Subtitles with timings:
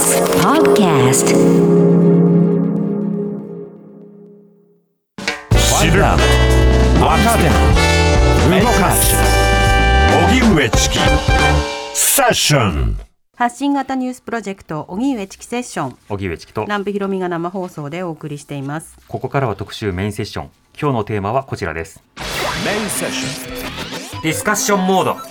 [0.00, 1.26] TBS Podcast.
[5.78, 6.16] 知る若
[7.36, 7.50] 手
[8.60, 9.14] 動かす
[10.30, 10.98] 荻上チキ
[11.92, 12.98] セッション
[13.36, 16.62] 発信型ニュースプロジェクト荻上チキセッション荻上チキと。
[16.62, 18.96] 南部ひろみが生放送でお送りしています。
[19.06, 20.50] ここからは特集メインセッション。
[20.80, 22.02] 今日のテーマはこちらです。
[22.64, 25.29] メインセッションディスカッションモード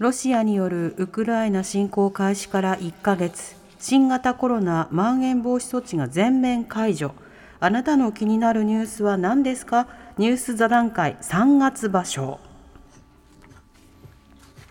[0.00, 3.54] ロシアによるウクライナ侵攻開始から1ヶ月。
[3.78, 7.12] 新型コロナまん延防止措置が全面解除。
[7.60, 9.88] あなたの気になるニュースは何ですか？
[10.16, 12.40] ニュース座談会3月場所。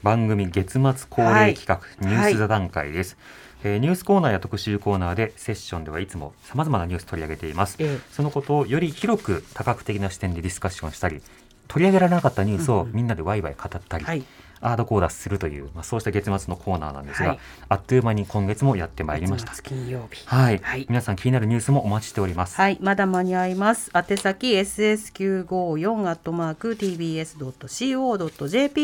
[0.01, 3.15] 番組月末恒例企画、ニュース座談会です、
[3.63, 7.99] えーニュースコーナーや特集コーナーでセッションではいつもさまざまなニュース取り上げています、ええ。
[8.11, 11.21] そのことをより広く多角的な視点でディスカッションしたり
[11.67, 14.23] 取り上げられなかったニュースをみんなでワイワイ語ったり、はい
[14.61, 17.39] アードコーダーするという、まあ、そうした月末のコーナーなんですが、はい。
[17.69, 19.53] あっという間に今月もやってまいりました。
[19.61, 20.27] 金曜日。
[20.27, 20.85] はい、はい。
[20.89, 23.91] 皆さん気になるニュースもお待ちしております、はい、まだ間に合います。
[23.93, 27.31] 宛先 ss954 アットマーク tbs.co.jp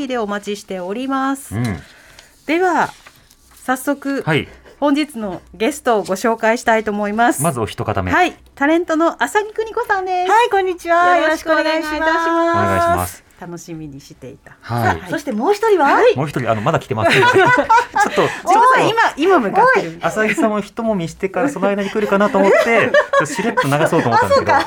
[0.08, 1.56] でお待ちしております。
[1.56, 1.64] うん。
[2.45, 2.89] では
[3.64, 4.48] 早速、はい。
[4.80, 7.42] 本日のゲストをご紹介したいと思います。
[7.42, 10.32] まずお一方目、はい、タレントの浅木邦子さんです。
[10.32, 11.17] はい、こんにちは。
[11.17, 11.95] よろしくお願いします。
[11.95, 14.55] お願いします楽しみにしていた。
[14.61, 16.16] はい、そしてもう一人は、はい。
[16.16, 17.11] もう一人あのまだ来てます。
[17.11, 17.36] ちょっと
[18.08, 18.30] ちょっと。
[18.81, 20.00] 今今向かってる。
[20.02, 24.64] 浅木さんを一もみしてからその間に来るかなと思って ちょっとしれっと流そうと思ったんですけど、はい、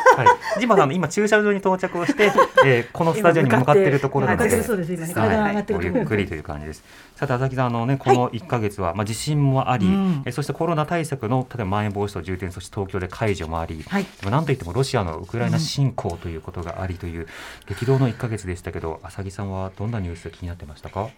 [0.60, 2.32] ジマさん今駐車場に到着をして、
[2.64, 4.48] えーこのスタジオに向かっているところなので。
[4.48, 5.14] はい。
[5.14, 6.82] 階段上がってるおところゆっくりという感じです
[7.18, 9.88] さて浅木さんあのねこの1か月は、まあ地震もあり、
[10.30, 14.04] そしてコロナ対策の例えばまん延防止等重点措置東京で解除もあり、はい。
[14.04, 17.26] でもなんといってもロシアのウクライナ侵攻ということがありという
[17.66, 21.08] 激動の1か月でしたけど浅木さんはどんなニュース気になってましたか？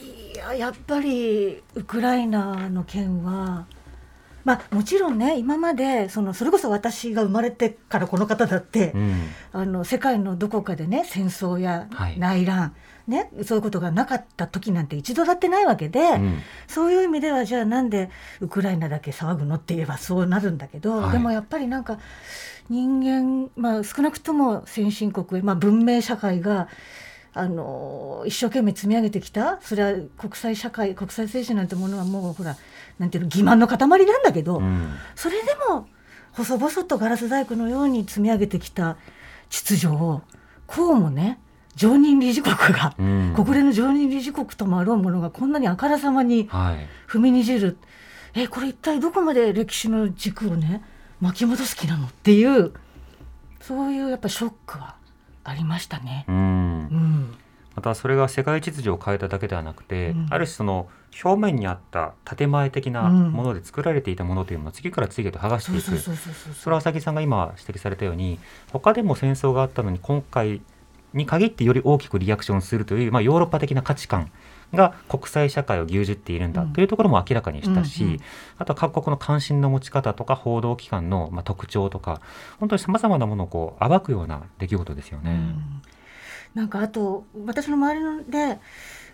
[0.00, 3.66] いややっぱりウクライナの件は。
[4.42, 9.28] まあ、もちろんね今までそのそれこそ私が生まれてからこの方だって、うん。
[9.52, 12.18] あの世界のどこかでね戦争やはい。
[12.18, 12.74] 内乱、
[13.06, 16.38] ね、そういうことがなかった時なんて一度だってないわけで、うん。
[16.68, 21.12] そういう意味ではじゃあなんでウクライナだけ騒ぐのって言えばそうなるんだけど、はい。
[21.12, 21.98] でもやっぱりなんか
[22.68, 26.68] 人間、まあ、少なくとも先進国、まあ、文明社会が
[27.32, 32.56] あの一生懸命積み上げてきたそれは国際社会国際政治なんてものはもうほら
[32.98, 34.94] なんていうの欺瞞の塊なんだけど、うん。
[35.14, 35.88] それでも
[36.32, 38.96] 細々とガラス細工のように積み上げてきた
[39.48, 40.22] 秩序を
[40.66, 41.40] こうもね
[41.80, 43.32] 常任理事国が、うん。
[43.34, 46.86] 国連の常任理事国ともあろうものがこんなにあからさまにはい。
[47.10, 47.78] 踏みにじる。
[48.34, 50.84] えこれ一体どこまで歴史の軸をね
[51.22, 52.72] 巻き戻す気なのっていう
[53.62, 54.94] そういうやっぱショックは
[55.42, 56.26] ありましたね。
[56.28, 56.34] うん。
[56.36, 57.34] うん、
[57.74, 60.26] またそれが世界秩序を変えただけではなくて、うん。
[60.28, 60.86] ある種その
[61.24, 63.32] 表面にあった建前的なうん。
[63.32, 68.38] もので作られていたものというのを次から次へと剥がしていく、それは浅木さんが今指摘されたように
[68.70, 70.60] 他でも戦争があったのに今回
[71.12, 74.30] に限ってより大きくリアクションするという、まあ、ヨーロッパ的な価値観
[74.72, 76.72] が国際社会を牛耳っているんだうん。
[76.72, 78.20] というところも明らかにしたし、うんうん
[78.58, 82.20] あとは各国の関心の持ち方とか報道機関のまあ特徴とか
[82.58, 85.30] 本当にさまざまなものをこう暴くような出来事ですよね。
[85.30, 85.82] うん。
[86.54, 88.58] なんかあと私の周りので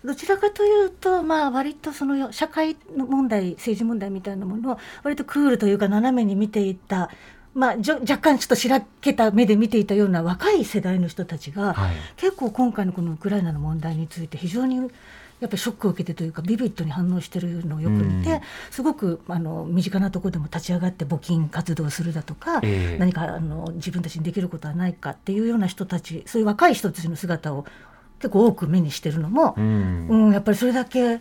[0.04, 7.10] どちらかというとまあ割とその社会の問題政治問題みたいなものを割とクールというか斜めに見ていた、
[7.56, 11.96] まあ、じょ若干ちょっとしらけた目で見ていたような若い世代の人たちが、はい。
[12.16, 14.86] 結構今回のこのウクライナの問題について非常にやっ
[15.40, 18.40] ぱりショックを受けてというかビビッドに反応してるのをよく見て、うん。
[18.70, 22.98] すごくあの身近なところでも立ち上がって募金活動をするだとか、ええ。
[22.98, 27.64] 何かあの自分たちにできることはないかっていうような人たちそういう若い人たちの姿を
[28.18, 30.08] 結構多く目にしてるのもう、ん。
[30.08, 31.18] うんやっぱりそれだけお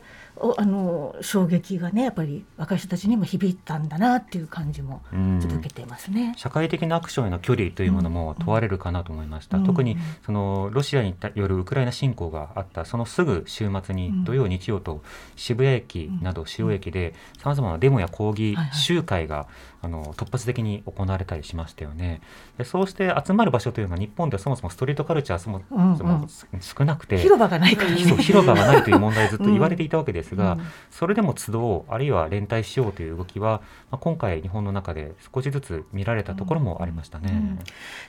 [0.57, 5.39] あの衝撃がねやっぱり若い人たちにも響いたんだなっていう感じもうん。
[5.39, 6.33] ちょっと受けていますね。
[6.37, 9.65] 社会的なアクションへの距離というものも問われるかなと思いました、うん。
[9.65, 14.23] 特にそのロシアによるウクライナ侵攻があったそのすぐ週末にうん。
[14.23, 15.03] 土曜日曜と
[15.35, 19.47] 渋谷駅など主要駅でさまざまなデモや抗議集会が
[19.81, 22.21] あの突発的に行われたりしましたよね。
[22.57, 25.97] でそうして集まる場所というのは日本ではそもそもストリートカルチャーそもうんうん。
[25.97, 26.27] そも
[26.59, 28.03] 少なくて広場がないからね。
[28.03, 30.61] そう広場がないという問題ずっと言われていたわけですが、うん。
[30.89, 33.61] それでも集おうあるいは連帯しようという動きは、
[33.91, 37.29] まあ、今回日本の中で少しずつ見られたところもありましたね。
[37.31, 37.59] うん。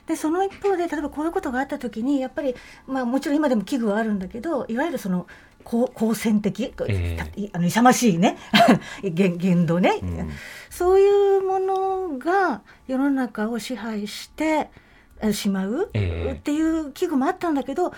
[0.07, 2.55] でその一方で例えばこういうことがあった時にやっぱり、
[2.87, 5.27] まあ、もちろん今でも危惧はあるんだけどいわゆるその
[5.63, 8.37] 好好戦的、えいあの勇ましいね。
[9.03, 10.29] 言言動ね、うん。
[10.69, 14.69] そういうものが世の中を支配して
[15.33, 15.89] しまう？
[15.93, 16.31] ええ。
[16.33, 17.93] っていう危惧もあったんだけど、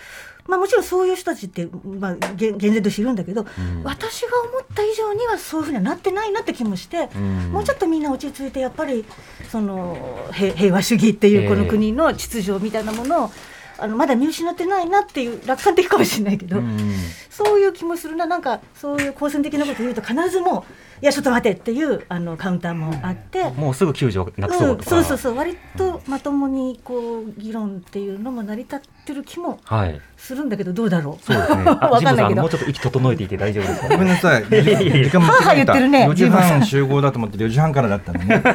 [0.47, 3.83] まあ、もちろんそういう人たちって、まあ、厳厳然としているんだけど、うん。
[3.83, 7.51] 私が思った以上にはそういうふうにはなってないなって気もして、うん。
[7.51, 9.05] もうちょっとみんな落ち着いてやっぱり
[9.51, 13.31] その平平和主義っていうこの国の秩序みたいなものを、
[13.77, 16.95] あのまだ見失ってないなっていう楽観的かもしれないけど、うん。
[17.29, 18.25] そういう気もするな。
[18.25, 23.49] なんかそういう好戦的なこと言うと必ずもういやちょっと待てっていうあのカウンターもあって。
[23.51, 25.35] もうすぐ救助をなくそううん、とか、そうそうそう。
[25.35, 29.99] 割とまともにこう議論っていうのも成り立ってる気もはい。
[30.17, 31.25] するんだけどどうだろう？
[31.25, 31.63] そうですね。
[31.65, 32.41] あ わかんないけど。
[32.41, 33.87] もうちょっと息整えていて大丈夫ですか？
[33.89, 34.43] ごめんなさい。
[34.43, 36.07] 時間もはあはあ言ってるね。
[36.09, 38.41] 4時半集合だと思って4時半からだったのね。
[38.43, 38.53] 大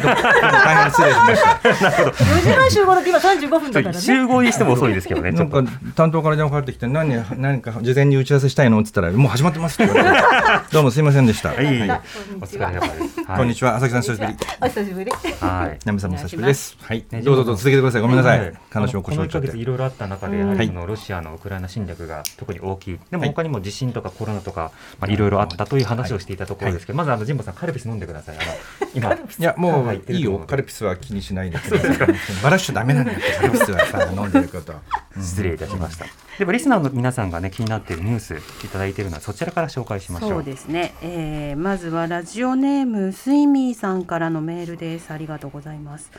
[0.76, 1.88] 変失礼しました。
[1.88, 4.00] 4時半集合だって今35分だからね。
[4.00, 5.62] 集合にしても遅いですけどねなんか
[5.96, 7.08] 担当から電話かかってきて何
[7.40, 10.24] 何か事前に打ち合わせしたいのって言ったらもう始まってますって言われて。
[10.72, 11.48] どうもすいませんでした。
[11.50, 12.00] はい、はい。
[12.40, 13.76] お疲れ様です、はい、こんにちは。
[13.76, 14.34] 朝木さん久しぶり。
[14.60, 15.10] お久しぶり。
[15.40, 15.78] はい。
[15.86, 16.76] ナミさんも久しぶりです。
[16.82, 17.04] はい。
[17.10, 18.02] ねどうぞどうぞ続けてください。
[18.02, 18.40] ごめんなさい。
[18.40, 18.52] はい。
[18.70, 19.64] 話をこの1ヶ故障しちゃって月い。
[19.64, 20.66] ろいろあった中で、うんやはりはい。
[20.68, 23.30] そのロシアのウクライナ侵略が特に大きい、でもはい。
[23.30, 28.36] 他にも地震とかコロナとか、まあ、いろいろあったという話をしていたところですけど、まずあの神保さん、カルピス飲んでください。
[28.36, 28.44] あの
[28.94, 30.16] 今いやもはいうい。
[30.16, 30.38] いよ。
[30.46, 32.08] カルピスは気にしないでください。
[32.42, 33.18] バラしちゃダメなんだよ。
[33.40, 33.84] カルピスは。
[33.86, 34.30] さ飲ん。
[34.30, 34.74] でること。
[35.20, 36.06] 失礼いたしました。
[36.38, 40.30] ではリスナーの皆さんがね気になっているニュースいただいているのはそちらから紹介しましょう。
[40.30, 45.12] そうですね、えーまずはラジオネームスイミーさんからのメールです。
[45.12, 46.10] ありがとうございます。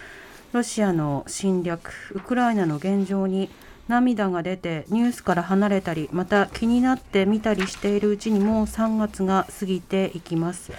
[0.53, 3.49] ロシアの侵略ウクライナの現状に
[3.87, 10.71] 涙が出てニュースから離れたりまた気になって見たりしているうちにもう3月が過ぎていきます。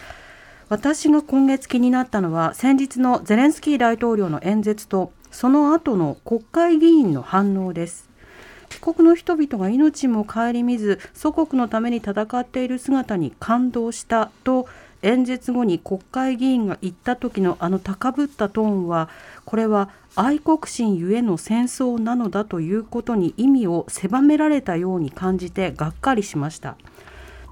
[0.69, 8.09] 私が今月気になったのは先日のゼレンスキー大統領の演説とその後の国会議員の反応です。
[8.69, 14.67] 帰国の人々が命も顧みず祖国のために戦っている姿に感動したと
[15.03, 19.09] 演説後に国会議員が言った時のあの高ぶったトーンは
[19.45, 26.77] これは愛国心ゆえの戦争なのだということに意味を狭められたように感じてがっかりしました。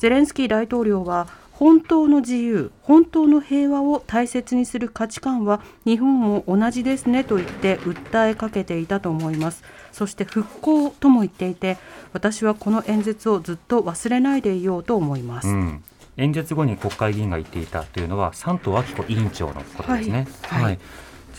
[0.01, 9.63] ゼレンスキー大統領は本当の自由本当の平和を大切にする価値観は日本も同じですねと言って訴えかけていたと思います。
[9.93, 11.77] そして復興とも言っていて
[12.13, 15.85] 私はこの演説をずっと忘れないでいようと思います、うん、
[16.17, 20.27] 演説後に国会議員が言っていたというのは山東明子委員長のことですね。
[20.43, 20.65] はい。
[20.65, 20.79] はい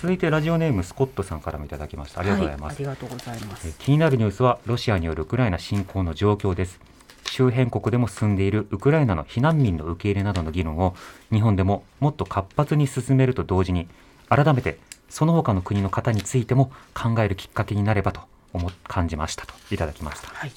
[0.06, 2.20] 続いてラジオネームスコットさんからもいただきました。
[2.20, 2.74] ありがとうございます。
[2.74, 3.68] はい、ありがとうございます。
[3.68, 6.80] え気になるニュースはロシアによるウクライナ侵攻の状況です。
[7.28, 10.94] 周辺国でも進んでいるウクライナの避難民の受け入れなどの議論を
[11.32, 13.88] 日本でももっと活発に進めると同時に
[14.30, 14.78] 改めて
[15.10, 18.22] その他の国の方についても考えるきっかけになればと
[18.54, 20.28] 思感じましたといただきました。
[20.28, 20.52] はい、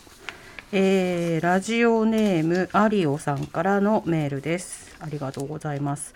[0.72, 4.98] えーラジオネームアリオさんからのメールです。
[5.00, 6.14] ありがとうございます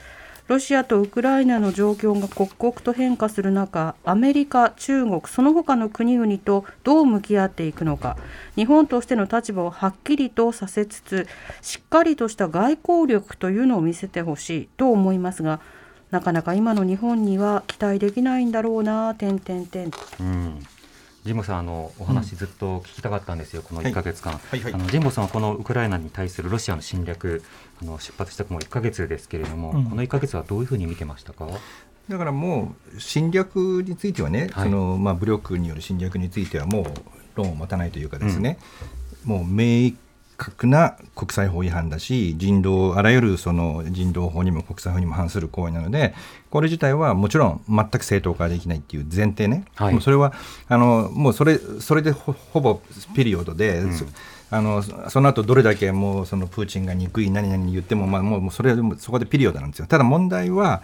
[0.52, 8.18] ロシアとウクライナの状況が刻々と変化する中アメリカ中国その他の国々とどう向き合っていくのか。
[8.54, 11.26] 日本としての立場をはっきりとさせつつ
[11.62, 15.60] しっかりとした外交力というのを見せてほしいと思いますが
[16.10, 19.14] なかなか今の日本には期待できないんだろうな。
[19.14, 19.90] 点点点
[20.20, 20.58] うん。
[21.24, 24.74] 神保さんあのお話ずっと聞きたかったんですよ、この1か月間、はいはい。
[24.74, 27.42] あの神保さんはこのウクライナに対するロシアの侵略
[27.80, 29.84] あの出発してもう1か月ですけれども、うん。
[29.84, 31.46] この1か月はどういうふうに見てましたか、
[32.08, 34.64] だからもう侵略についてはね、はい。
[34.64, 36.84] そのまあ、武力による侵略についてはもう
[37.36, 38.58] 論を持たないというかですね、
[39.24, 39.92] もう明
[40.42, 46.14] 確な国際法違反だし人道あらゆるその人道法にも国際法にも反する行為なので
[46.50, 49.92] これ自体はもちろん全く正当化できないっていう前提ね、はい。
[49.92, 50.32] もうそれは
[50.68, 52.80] あのもうそれそれでほほぼ
[53.14, 53.92] ピリオドで、うん。
[53.94, 54.04] そ
[54.50, 59.86] あのそその後どれだけもうそのプーチンが憎い何々言っても、まあ、もうもうそれはもうそこでピリオドなんですよ。
[59.86, 60.82] ただ問題は、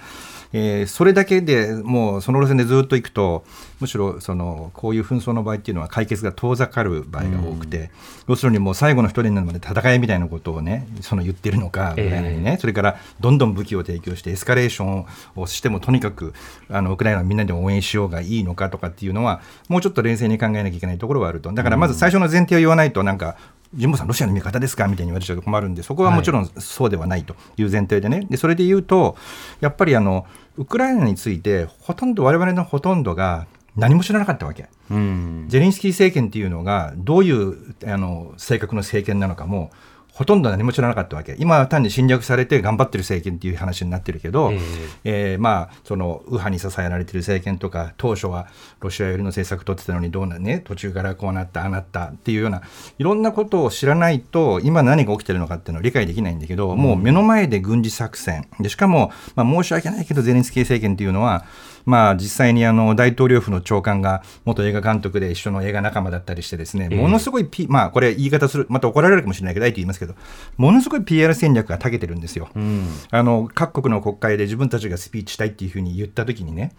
[0.52, 3.45] えーそれだけでもうその路線でずっと行くと
[3.81, 7.90] むしろそのこういう紛争の場合っていうのは解決が遠ざかる場合が多くて、
[8.26, 16.33] 要するにもう最後の一人になるまで戦いみたいなことをねその言ってるのかみたいなにね、それからどんどん武器を提供してエスカレーションをしてもとにかく
[16.69, 21.52] あのウクライナをみんなで応援しようがいいのかとかっていうのはもうちょっと冷静に考えなきゃいけないところはあると。
[21.52, 23.37] だからまず最初の前提を言わないとなんか
[23.75, 24.88] 神保さん、ロシアの味方ですか？
[24.88, 29.16] みたいに言われちゃうと困るんで、そこはもちろんそうではないという前提でね、でそれで言うと、
[29.60, 33.46] やっぱりあのウクライナについて、ほとんど、我々のほとんどが
[33.76, 34.68] 何も知らなかったわけ。
[34.90, 35.44] うん。
[35.48, 39.70] ゼレンスキー政権っていうのが、どういうあの性格の政権なのかも、
[40.18, 41.37] ほとんど何も知らなかったわけ。
[41.38, 44.50] 今は単に侵略されて頑張ってる政権っていう話になってるけど、
[45.04, 48.48] ええーまあその右派に支えられてる政権とか当初は
[48.80, 52.62] ロシア寄りの政策取ってたのにどうなね途中からこうなったああなったっていうような
[52.98, 58.48] いろんなことを知らないと今何が起きてるのかっていうのを理解できないんだけど、もう目の前で軍事作戦。
[58.58, 61.44] でしかも、まあ、申し訳ないけどゼレンスキー政権っていうのは
[61.88, 67.00] まあ、実際にあの大統領府の長官が元映画監督で一緒の映画仲間だったりしてですね、ええ。
[67.00, 70.14] ものすごい、P まあ、これ言い方するまた怒られるかもしれないけどあえて言いますけど
[70.59, 72.50] ものすごい PR 戦略が長けてるんですよ。
[72.54, 72.88] うん。
[73.11, 76.73] あの各国の国会で自分たちがスピーチしたいっていうふうに言ったときにね、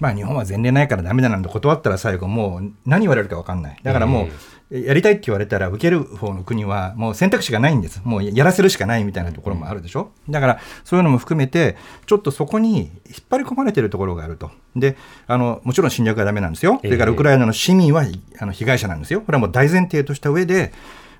[0.00, 4.28] まあ、日本は前例ないからダメだなんて断ったら最後、もう何言われるか分かんない、だからもう、
[4.70, 12.90] やりたいって言われたら、受ける方の国はもう選択肢がないんです、もうやらせるしかないみたいなところもあるでしょ、だからそういうのも含めて、ちょっとそこに引っ
[13.30, 14.96] 張り込まれてるところがあると、で
[15.28, 18.04] あのもちろん侵略はダメなんですよ、それからウクライナの市民は
[18.40, 20.72] あの被害者なんですよ、これはもう大前提とした上で、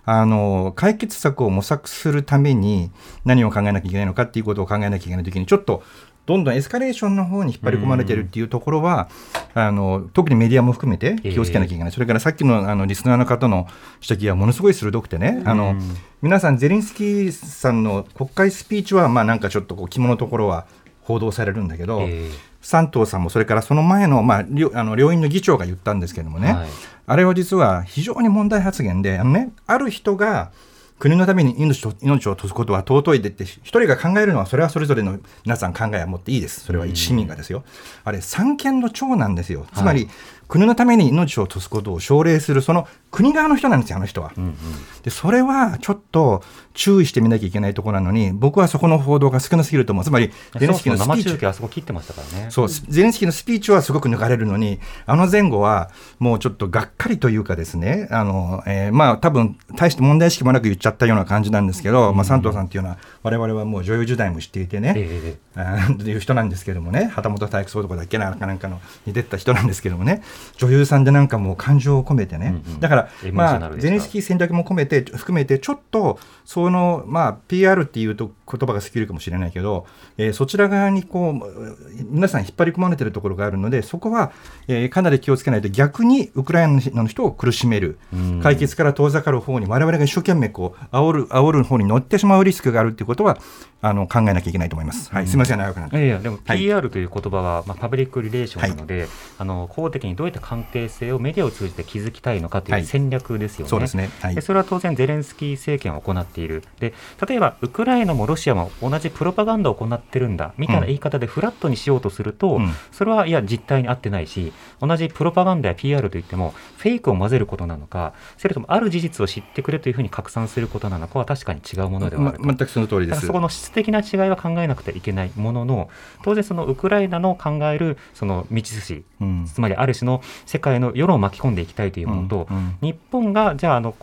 [0.08, 2.92] あの解決策を模索するために
[3.24, 5.82] 何を考えなきゃいけないのかっていうことを考えなきゃいけないときにちょっと
[6.26, 9.08] どんどんエスカレーションの方に引っ張り込まれてるっていうところは、
[9.54, 13.68] あの特にメディアも含めて気をつけなきゃいけない、それからさっきのあのリスナーの方の
[14.06, 15.76] 指摘はものすごい鋭くてね、あの
[16.20, 20.66] 皆さん、ゼレンスキーさんの国会スピーチは、まあ、なんかちょっとこう肝のところは
[21.02, 22.30] 報道されるんだけど、え
[22.66, 26.68] 山東さんもそれからその前の,、まあ、両あの両院の議長が言ったんですけどもね、はい。
[27.06, 30.50] あれは実は非常に問題発言で、あのね、ある人が
[30.98, 36.60] 国のために命と命を落とすことは尊いでって、一人が考えるのは、それはそれぞれの皆さん考えは持っていいです。
[36.60, 37.64] それは一市民がですよ。
[38.04, 39.66] あれ、三権の長なんですよ。
[39.74, 40.08] つまり、
[40.48, 44.32] 国のために命を落とすことを奨励する、その国側の人なんですよ、あの人は。
[44.36, 44.56] うんうん
[45.02, 46.42] で、それはちょっと
[46.76, 50.04] 注意してみなきゃいけないところなのに、僕はそこの報道が少なすぎると思う。
[50.04, 52.46] つまり、ゼレンスキーのスピーチ生中継あそこ切ってましたからね。
[52.50, 70.22] そう、ゼレンスキーのスピーチはすごく抜かれるのに、あの前後はもうちょっとがっかりというかですね、あの、えーまあ多分大して問題意識もなく言っちゃったような感じなんですけど、まあ山東さんっていうのは我々はもう女優時代も知っていてね、えーという人なんですけどもね、旗本体育総とかだっけな、なんかのに出てた人なんですけどもね、
[70.58, 72.80] 女優さんでなんかもう感情を込めてね、うんうん。
[72.80, 84.32] だからまあゼレンスキー戦略も込めて含めてちょっとそのまあ PR っていうと言葉が過ぎるかもしれないけど、えーそちら側にこう皆さん引っ張り込まれてるところがあるのでそこは、
[84.68, 93.38] えーかなり気をつけないと逆にウクライナの人を苦しめるうん解決から遠ざかる方に我々が一生懸命こう煽る煽る方に乗ってしまうリスクがあるっていうことは
[93.82, 95.12] あの考えなきゃいけないと思います。
[95.12, 95.96] はい、すみません長くなって。
[95.96, 99.06] いやいやでもはい PR という言葉は、まあ、パブリックリレーションなので、
[99.38, 103.70] あの公的にどういった関係性をメディアを通じて築きたいのかとはいいう戦略ですよね。
[103.70, 104.10] そうですね。
[104.20, 104.40] はいで。
[104.40, 106.94] それは当然ゼレンスキー政権は行っているで
[107.26, 122.44] 例えばウクライナもロシアも同じプロパガンダを行ってるんだみたいな言い方でフラットにしようとすると、うんそれはいや実態に合ってないし同じプロパガンダや PR といってもフェイクを混ぜることなのかそれともある事実を知ってくれというふうに拡散することなのかは確かに違うものではあると。
[122.44, 123.32] ま全くその通りですそ。
[123.32, 125.90] この質的な違いは考えなくてはいけないものの
[126.22, 133.94] 当然そのウクライナの考えるその道筋うんつまりある種の世界の世論を巻き込んでいきたいというものと、うんうん日本がじゃああの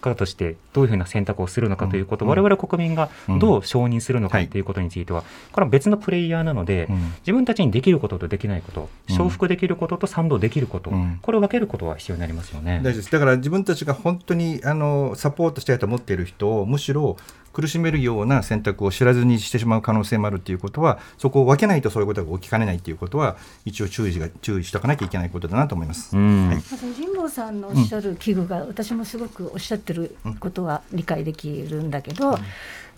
[0.00, 4.48] 家としてどういうふうな選択をするのかということ、うん我々国民がどう承認するのかはい。
[4.48, 6.96] ということについては、これは別のプレイヤーなので、うん。
[7.20, 9.16] 自分たちにできることとできないこと、うん。
[9.16, 11.18] 承服できることと賛同できること、うん。
[11.20, 12.80] これを分けることは必要になりますよね。
[12.82, 13.12] 大事です。
[13.12, 17.16] だから自分たちが本当にあのサポートしたいと思っている人をむしろ
[17.52, 26.16] 苦しめるような選択を知らずにしてしまう可能性もあるということはそこを分けないとそういうことが起きかねないということは一応注意が注意しておかなきゃいけないことだなと思います。
[26.16, 26.48] うん。
[26.48, 26.56] はい。
[26.56, 32.38] まず神保さんのおっしゃる危惧が、私もすごくおっしゃってることは理解できるんだけど、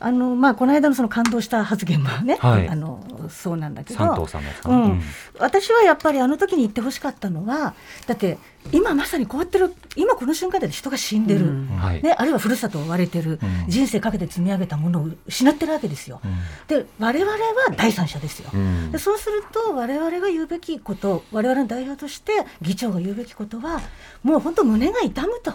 [0.02, 2.68] あのまあ、この間のその感動した発言もね、はい。
[2.68, 4.28] あのそうなんだけど。
[4.66, 4.82] うん。
[4.82, 5.02] うん。
[5.38, 7.74] 私はやっぱりあの時に言ってほしかったのは
[8.06, 8.38] だって
[8.72, 11.66] 今まさにこうやってる今この瞬間で人が死んでる、うん。
[11.68, 12.02] はい。
[12.02, 13.70] ね、あるいはふるさとを追われてる、うん。
[13.70, 16.20] 人生かけて積み上げたものを失ってるわけですよ。
[16.66, 17.38] で我々は
[17.76, 18.50] 第三者ですよ。
[18.52, 18.90] うん。
[18.90, 23.80] でそうすると我々が言うべきこと我々の代表として議長が言うべきことは
[24.24, 25.52] もう本当胸が痛むと。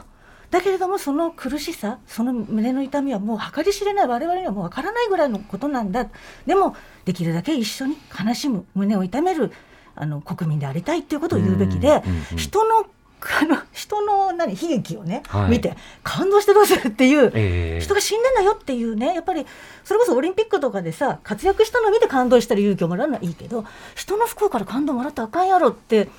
[0.49, 6.07] だけれどもその苦しさその胸の痛みはもう計り知れない我々にはもうわからないぐらいのことなんだ。
[6.45, 6.75] でも
[7.05, 9.51] できるだけ一緒に悲しむ胸を痛める
[9.95, 12.03] あの国民でありたいっていうことを言うべきで、
[12.35, 12.85] 人の
[13.19, 15.49] あの人の何悲劇をね、はい。
[15.49, 17.81] 見て感動してどうするっていう、ええ。
[17.81, 19.45] 人が死んでんだよっていうねやっぱり
[19.83, 26.09] それこそオリンピックとかでさ活躍したのを見て感動したり勇気をもらうのはいいけど人の不幸から感動もらったらあかんやろって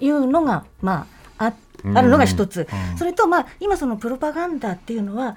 [0.00, 1.06] いうのがま
[1.38, 1.52] ああ
[1.94, 2.98] あるのが一つ、うん。
[2.98, 5.36] それとまあ今そのプロパガンダっていうのは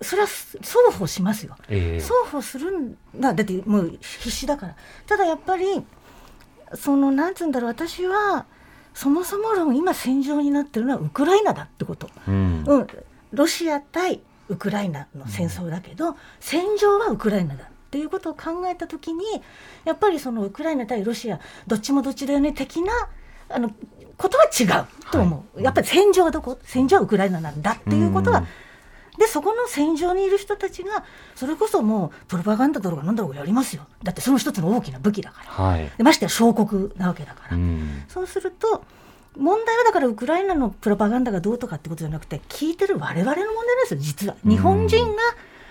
[0.00, 1.56] それは双方しますよ。
[1.68, 2.00] ええ。
[2.00, 3.34] 双方するんだ。
[3.34, 4.76] だってもう必死だから。
[5.06, 5.82] ただやっぱり
[6.74, 8.46] そのなんつうんだろう私は
[8.94, 12.64] そもそも論今戦場になってるのはウクライナだってこと、うん。
[12.66, 12.86] うん、
[13.32, 19.24] ロシア対ウクライナの戦争だけど、戦場はウクライナだっていうことを考えた時に
[19.84, 22.92] やっぱりそのウクライナ対ロシアどっちもどっちだよね的な
[23.48, 23.70] あの
[24.16, 26.58] ことは違うと思う、やっぱり戦場はどこ？
[26.62, 28.44] 戦場はウクライナなんだっていうことは、
[29.18, 31.04] でそこの戦場にいる人たちが
[31.34, 33.86] それこそもうプロパガンダだろうが何だろうがやりますよ。
[34.02, 35.90] だってその一つの大きな武器だから、はい。
[35.96, 38.04] でましてや小国なわけだから、うん。
[38.08, 38.84] そうすると
[39.38, 44.36] 問題はだからウクライナのプロパガンダがどうとかってことじゃなくて聞いてる我々の問題なんですよ実は。
[44.44, 45.22] 日本人が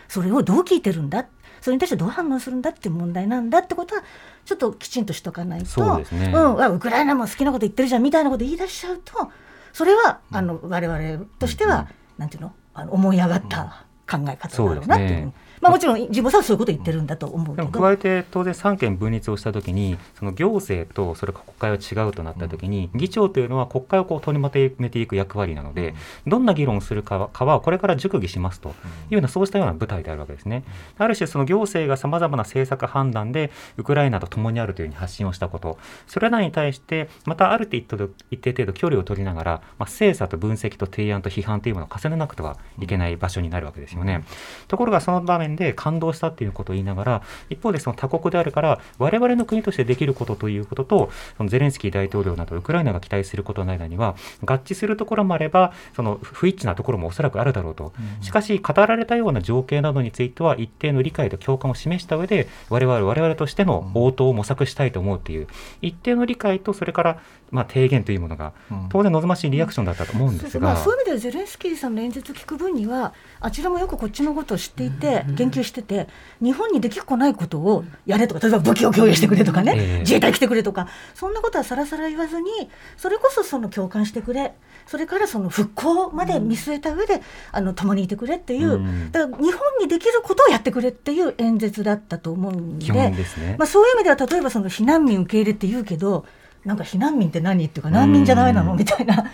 [0.07, 1.25] それをどう聞いてるんだ
[1.65, 4.03] それに対してどう反応するんだって問題なんだってことは
[4.45, 6.31] ちょっときちんとしとかないとそうね。
[6.37, 9.31] ん、あウクライナも好きなこと言ってるじゃんみたいなこと言い出しちゃうと
[9.73, 11.87] それはあの我々としては、
[12.19, 12.53] なんていうの？
[12.75, 15.33] あの思い上がった考え方だろうなっていう
[15.65, 17.67] まあ、もちろん自分さんはそういうこと言ってるんだと思うけど。
[17.69, 25.95] 加えて当然三権分立をしたときにその行政とそれから国会は違うとなったときに、議長というのは国会をこう取りまとめていく役割なので、
[26.27, 28.71] どんな議論をするかはこれから熟議しますとい
[29.11, 30.63] うようなそうしたような舞台であるわけですね。
[30.99, 44.23] ある種その行政がさまざまな政策判断でウクライナと共にあるというふうに発信をしたことそれらに対してまたある程度一定程度距離を取りながら、まあ、精査と分析と提案と批判というものを重ねなくてはいけない場所になるわけですよね。
[44.67, 65.47] ところがその場面で感動したっていうことを言いながら一方でその他国であるから我々の国としてできることということとそのゼレンスキー大統領などウクライナが期待することの間には合致するところもあればその不一致なところもおそらくあるだろうと、しかし語られたような情景などについては一定の理解と共感を示した上で我々我々としての応答を模索したいと思うっていう
[65.81, 67.21] 一定の理解とそれから
[67.51, 68.53] まあ提言というものが
[68.89, 70.67] 当然望ましいリアクションだったと思うんですが。
[70.67, 73.13] まあ、そういう意味ではゼレンスキーさんの演説を聞く分には
[73.45, 76.07] あちらもよくこっちのことを知っていて言及してて
[76.41, 79.99] 日本にできっこないことをやれとか例えば武器を供与してくれとかね、ええ。
[79.99, 82.49] 自衛隊来てくれとかそんなことはさらさら言わずに
[82.97, 84.53] それこそその共感してくれ
[84.87, 87.21] それからその復興まで見据えた上で、
[87.51, 89.11] あの共にいてくれっていう、うん。
[89.11, 93.15] だから日本にできることをやってくれっていう演説だったと思うんでね。
[93.57, 96.25] まあ、そういう意味では例えばその避難民受け入れって言うけど
[96.63, 98.77] なんか避難民って何っていうか難民じゃダメなのうん。
[98.77, 99.31] みたいな。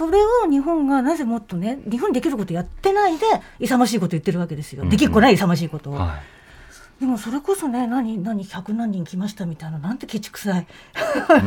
[0.00, 3.26] それを日本がなぜもっとね日本にできることやってないで
[3.58, 4.88] 勇ましいこと言ってるわけですよ、うん。
[4.88, 6.39] できっこない勇ましいことを、はい
[7.00, 10.66] でもそれこそね何何100何人来ましたみたいななんてケチくさい。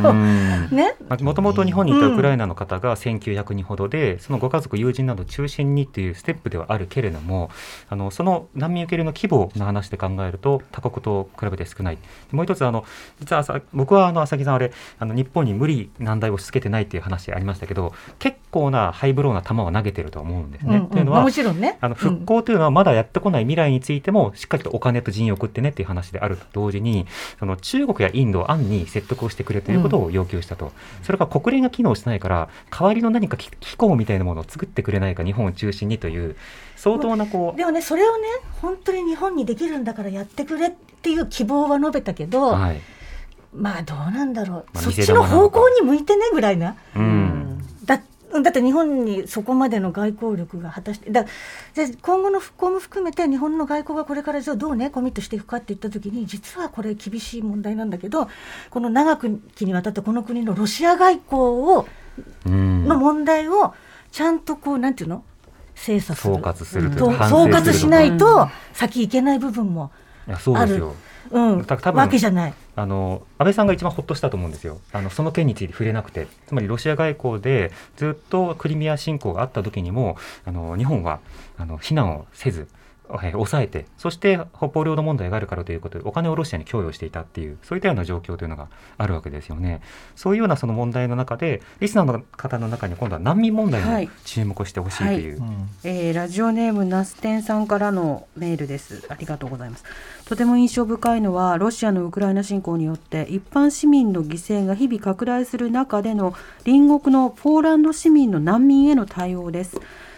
[0.03, 0.69] うん。
[0.75, 0.95] ね。
[1.22, 7.51] もともと日本にいたウクライナの方が1900人ほどで、そのご家族、友人など中心にっていうステップではあるけれども、
[7.89, 12.00] あのその難民受け入れの規模の話で考えると、他国と比べて少ない、
[12.31, 12.83] もう一つ、あの
[13.19, 20.77] 実は朝僕はあの浅木さん、あれ、あの日本に無理難題をしつけてないっていう話ありましたけど、結構なハイブローな球を投げてると思うんですね。
[20.77, 21.77] うんというのはまあもちろんね。
[21.79, 27.06] あの復興というのはまだやってこない未来についてもしっかりとお金と人員を送ってねっていう話であると同時に
[27.40, 36.36] その中国やインドを暗に説得をしてくれということを要求したと、それから国連が機能してないから代わりの何か機機構みたいなものを作ってくれないか日本を中心にという
[36.75, 38.27] 相当なこう、でもねそれをね
[38.62, 42.82] 本当に日本にできるんだからやってくれっていう希望は述べたけど、はい。
[43.56, 46.75] まあどうなんだろう、まあそっちの方向に向いてねぐらいな。
[46.96, 47.23] うん
[48.33, 51.29] だだって日本にそこまでの外交力が果たしてだで
[52.01, 54.89] 今後の復興も含めて日本の外交がこれからじゃあどうね？
[54.89, 58.27] コミットしていくかって言った時に実はこれ厳しい問題なんだけど
[58.69, 61.87] この長くにわたってこの国のロシア外交を
[62.46, 63.74] うんの問題を
[64.11, 65.24] ちゃんとこうなんていうの？
[65.75, 66.35] 精査する。
[66.35, 69.91] 総括すると総括しないと先行けない部分も
[70.27, 71.65] いやそうん。
[71.65, 72.53] た多分わけじゃない。
[72.75, 81.20] あの安倍さんが一番ほっとしたと思うんですよ、あのその件について触れなくて、つまりロシア外交でずっとクリミア侵攻があった時にも、あの日本は
[81.57, 82.68] あの非難をせず、
[83.21, 89.81] えー抑えて、そして北方領土問題があるからということで、お金をロシアに供与していたっていう、そういったような状況というのがあるわけですよね。
[90.15, 94.03] そういうようなその問題の中で、リスナーの方の中に、今度は難民問題はい。
[94.05, 95.41] に注目をしてほしいという。
[95.83, 99.05] えーラジオネームナステンさんからのメールです。
[99.09, 99.83] ありがとうございます。
[100.25, 106.33] とても印象深いのはロシアのウクライナ侵攻によって一般市民の犠牲が日々拡大する中での
[106.65, 109.77] 隣国のポーランド市民の難民への対応です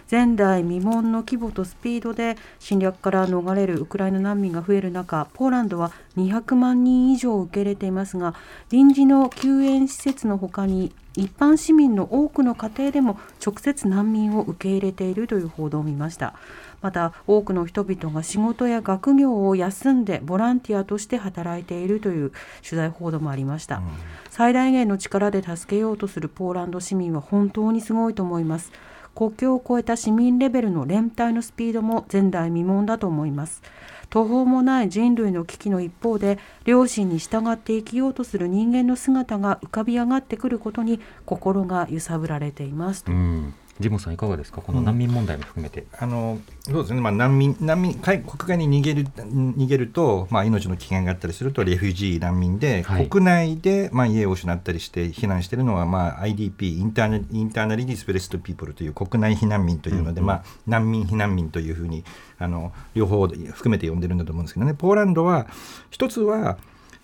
[0.10, 8.36] 前代未聞の規模とスピードで侵略から逃れるウクライナ難民が増える中ポーランドは200万人以上受け入れていますが
[8.70, 16.34] 臨時の救援施設のほかに一般市民の多くの家庭でも直接難民を受け入れているという報道を見ました。
[16.82, 22.32] また多くの人々が仕事や学業を休んでボランティアとして働いているという
[22.64, 23.82] 取材報道もありました、
[24.30, 28.72] 最大限の力で助けようとするポーランド市民は本当にすごいと思います
[29.16, 33.64] 国境を越えた市民レベルの連帯のスピードも前代未聞だと思います。
[34.10, 43.54] 途方もない人類の危機の一方で良心に従って生きようとする人間の姿が浮かび上がってくることに心が揺さぶられています、うん。
[43.80, 44.62] ジモンさんいかがですか？
[44.62, 53.10] この難民問題も含めて、あのそうですね、まあ、難民難民海国外に逃げる逃げると、まあ、命の危険があったりするとレフュージー難民で、はい。
[53.10, 62.06] 国内で、まあ、家を失ったりして避難しているのは、まあ、IDP インターナインターナリディスプレストピープルという国内避難民というので、まあ、難民避難民というふうに
[62.40, 64.74] あの両方含めて呼んでるんだと思うんですけどね。
[64.74, 65.48] ポーランドは
[65.90, 66.58] 一つは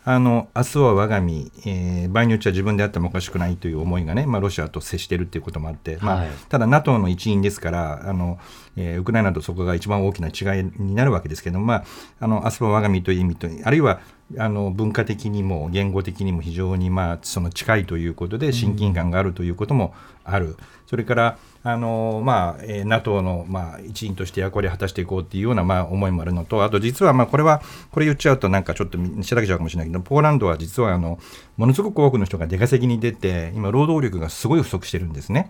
[0.04, 6.30] あの明日は我が身、えー場合によっては自分であってもおかしくないという思いがね、まあ、ロシアと接しているということもあって、まあはい。
[6.50, 8.40] ただ NATO の一員ですからあの、
[8.76, 11.84] えーウクライナとそこが一番大きな違いになるわけですけども、まあ、
[12.20, 14.02] あの明日は我が身という意味とあるいは
[14.38, 31.20] あの文化的にも言語的にも非常に、まあ、その近いということで親近感があるということもある、それからあの、まあえー NATO の、まあ、一員として役割を果たしていこうというような、まあ、思いもあるのとあと実は、まあ、これはこれ言っちゃうとなんかちょっとしらけちゃうかもしれないけどポーランドは実はあの
[31.58, 35.48] ものすごく多くの人が出稼ぎに出て今労働力がすごい不足してるんですね。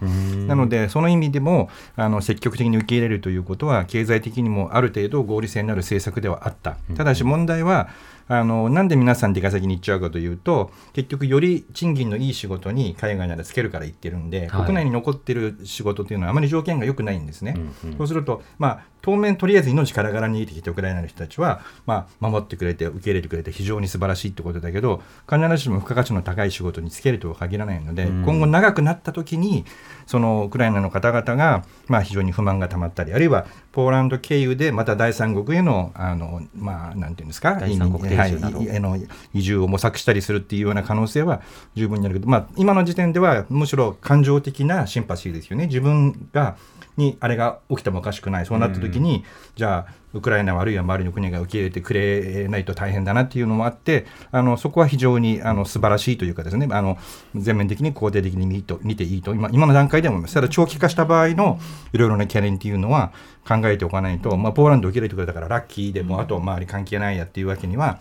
[0.48, 6.78] なのでその意味でもあの積極的に受け入れるということは経済的にもある程度合理性のある政策ではあった。
[6.98, 7.90] ただし問題は
[8.32, 17.56] あのなんで皆さん出稼ぎに行っちゃうかというと結局より賃金のいい仕事に海外ならつけるから行ってるんで、はい国内に残ってる仕事というのはあまり条件が良くないんですね。
[17.58, 28.24] うんうんそうすると、まあ、当面とりあえず命からがらに逃げてきたウクライナの人たちは、まあ、守ってくれて受け入れてくれて非常に素晴らしいってことだけど必ずしも付加価値の高い仕事に就けるとは限らないので、うん。
[28.24, 29.66] 今後長くなった時に
[30.06, 38.32] そのウクライナの方々が、まあ、非常に不満がたまったりあるいはポーランド経由でまた第三国へのあの、まあ、なんていうんですか第三国定はい
[38.80, 38.98] の
[39.34, 41.42] 移住を模索したりするっていうような可能性は
[41.76, 45.68] 十分にあるけど、まあ、今の時点ではむしろ感情的なシンパシーですよね。
[45.68, 46.58] 自分が
[46.98, 48.46] にあれが起きてもおかしくない。
[48.46, 49.24] そうなった時に、
[49.56, 56.98] じゃあウクライナはあるいは周りの国が受け入れてくれないと大変だなっていうのもあってあのそこは非常にあの素晴らしいというかですねあの
[57.34, 59.34] 全面的に肯定的に見と見ていいと。
[59.34, 60.34] 今今の段階でも思います。
[60.34, 61.60] ただ長期化した場合の
[61.94, 63.12] いろいろな懸念っていうのは
[63.48, 68.00] 考えておかないと、まあ、ポーランド受け入れてくれたからラッキーでも、あと周り関係ないやっていうわけには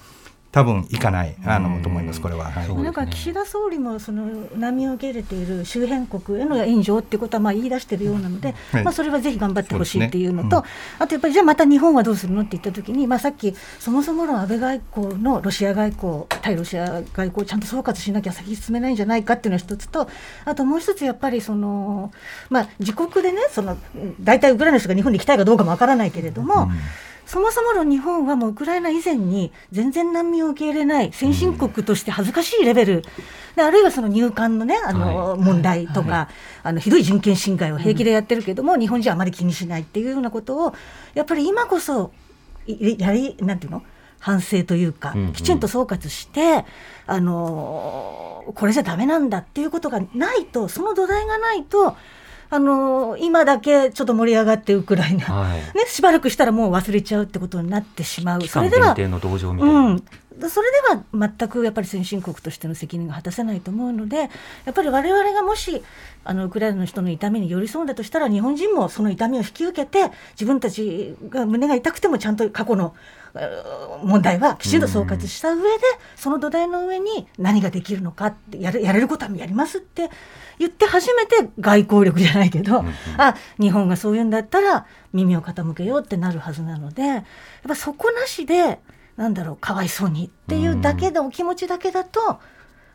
[0.53, 2.51] 多分いかないあのと思いますこれは。
[2.51, 2.75] はい。
[2.83, 8.85] なんか岸田総理もその難民を受け入れている周辺国への援助っていうことはまあ言い出しているようなので、はい。
[8.85, 10.63] まあ、それはぜひ頑張ってほしいっていうのと、うん
[10.99, 20.09] あとやっぱりじゃあまた日本はどうするのって言ったときに、まあ、さっきそもそもの安倍外交のロシア外交対ロシア外交をちゃんと総括しなきゃ先進めないんじゃないかっていうのが一つと
[20.45, 22.13] あともう一つやっぱりその、
[22.49, 23.77] まあ、自国でねその
[24.21, 26.71] 大体ウクライナの人が日本に来たいかどうかもわからないけれども、
[27.31, 33.03] そもそもの日本はもうウクライナ以前に全然難民を受け入れない先進国として恥ずかしいレベル、
[33.55, 35.39] であるいはその入管のねあの、はい。
[35.39, 36.29] 問題とか、
[36.65, 40.75] あのひどい人権侵害を平気でやってるけども、日本人はあまり気にしないっていうようなことを
[41.15, 42.11] やっぱり今こそ
[42.67, 43.85] いやりなんていうの？
[44.19, 45.33] 反省というか、うんうん。
[45.33, 46.65] きちんと総括して、
[47.07, 51.97] あのこれじゃダメなんだっていうことがないとその土台がないと、
[52.53, 55.61] あの今だけちょっと盛り上がってウクライナ、はい。
[55.61, 58.41] ね、しばらくしたらもう忘れちゃうってことになってしまう。
[58.41, 60.05] 期それでは間限定の同情みたいな、うん、
[60.49, 64.27] それでは全くやっぱり先進国としての責任が果たせないと思うので、や
[64.71, 65.83] っぱり我々がもし
[66.25, 72.95] あのウクライナの人の痛みに寄り添うんだとしたら、日本人もその痛みを引き受けて、自分たちが胸が痛くてもちゃんと過去の
[73.35, 75.85] えー問題はきちんと総括した上で、
[76.17, 80.09] その土台の上に何ができるのかってやれ、やれることはやりますって
[80.59, 82.93] 言って初めて外交力じゃないけど、うんうん。
[83.19, 87.25] あ日本がそういうんだったら耳を傾けようってなるはずなので、やっ
[87.69, 88.81] ぱそこなしで、
[89.21, 92.41] なんだろう、かわいそうにっていうだけの、お気持ちだけだと、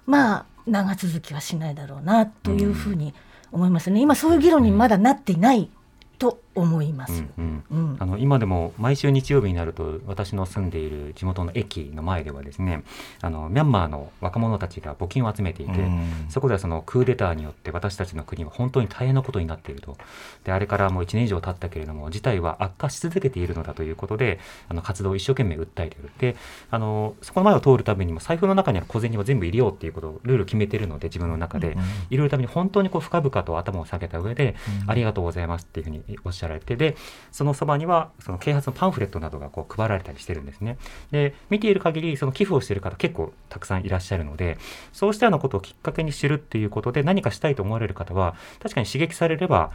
[0.08, 3.14] まあ、長続きはしないだろうなというふうに
[3.52, 4.02] 思いますね。
[4.02, 5.70] 今、そういう議論にまだなっていない
[6.18, 7.24] と思います。
[7.38, 7.92] うんうん。
[7.92, 7.98] うん。
[8.00, 12.84] あの今でも毎週日曜日になると私の住んでいる地元の駅の前ではですね
[13.22, 16.26] あのミャンマーの若者たちが募金を集めていて、うん。
[16.30, 19.98] そこではそのクーデターによって私たちの国は本当に大変なことになっていると。
[20.44, 24.40] であれからもう1年以上経ったけれども事態は悪化し続けているのだということで
[24.70, 26.10] あの活動を一生懸命訴えている。
[26.20, 26.36] で
[26.72, 31.76] あのそこの前を通るためにも財布の中にある小銭は全部入れようっていうことをルール決めているので自分の中で、
[32.10, 34.56] 入れるために本当にこう深々と頭を下げた上で、
[34.88, 36.96] ありがとうございますっていうふうにおっしゃられてで
[37.32, 40.78] そのそばにはその啓発のパンフレットなどがこう配られたりしてるんですね。
[41.12, 44.58] で見ている限りその寄付をしている方結構たくさんいらっしゃるので
[44.94, 49.72] そうしたようなことをきっかけに知るっていうことで何かしたいと思われる方は確かに刺激されれば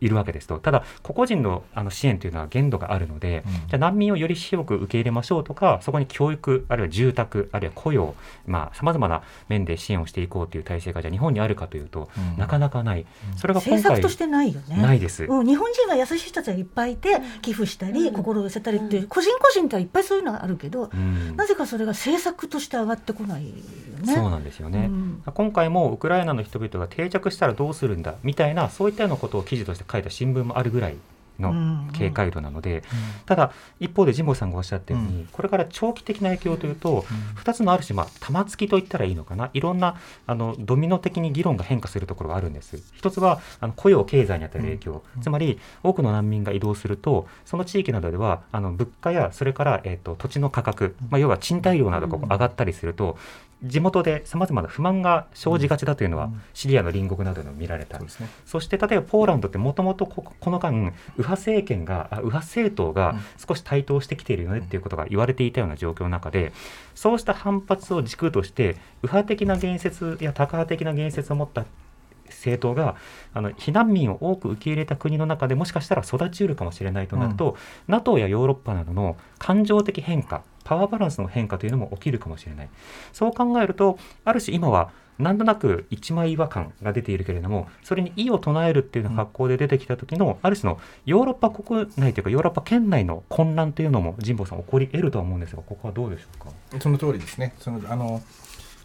[0.00, 0.58] いるわけですと。
[0.58, 8.14] ただ個々人のあの支援というのは限度があるので、じゃあ難民をより広く受け入れましょうとかそこに教育あるいは住宅あるいは雇用
[8.46, 12.38] まあさまざまな面で支援をしていこうという体制がじゃあ日本にあるかというと、うん。
[12.38, 13.06] なかなかない、
[13.36, 14.76] それが今回政策としてないよね。
[14.76, 15.24] ないです。
[15.24, 21.36] うん、日本人は優しい人たちがいっぱいいて寄付したり、心を寄せたりっていう個人個人ってはいっぱいそういうのはあるけど、うん。
[21.36, 23.54] なぜかそれが政策として上がってこないよ
[24.02, 24.14] ね。
[24.14, 25.22] そうなんですよね、うん。
[25.24, 30.96] 今回もウクライナの人々が定着したらどうするんだみたいなそういったようなことを記事として書いた新聞もあるぐらい
[31.38, 32.82] の警戒度なので、
[33.26, 35.26] ただ一方で神保さんがおっしゃったように、うん。
[35.26, 37.02] これから長期的な影響というと、
[37.44, 39.50] 2つのある種、まあ、玉突きと言ったらいいのかな。
[39.52, 39.96] いろんな
[40.26, 42.82] あのドミノ的に議論が変化するところがあるんです。
[42.94, 53.18] 一つはあの雇用経済に与える影響、つまり多くの難民が移動するとその地域などではあの物価やそれから、えー、と土地の価格、まあ、要は賃貸料などが上がったりすると
[53.62, 57.98] 地元でさまざまな不満が生じがちだというのは、シリアの隣国などでも見られた。
[57.98, 58.28] そうですね。
[58.44, 66.52] そして例えばポーランドってもともとここの間右派政権があ右派政党が少し台頭してきているよねっていうことが言われていたような状況の中で
[66.94, 71.64] そうした反発を軸として右派的な言説やタカ派的な言説を持った
[72.26, 72.96] 政党が
[73.32, 77.56] あの避難民を多く受け入れた国の中でもしかしたら育ちうるかもしれないとなると、
[77.88, 82.68] NATO やヨーロッパなどの感情的変化パワーバランスの変化というのも起きるかもしれない。
[83.12, 96.50] そう考えるとある種今はなんとなく一枚岩感が出ているけれどもそれに異を唱えるっていうような格好で出てきた時の、ある種のヨーロッパ国内というかヨーロッパ圏内の混乱というのも神保さん起こり得るとは思うんですがここはどうでしょうか？
[96.80, 97.54] その通りですね。
[97.60, 98.20] そのあの、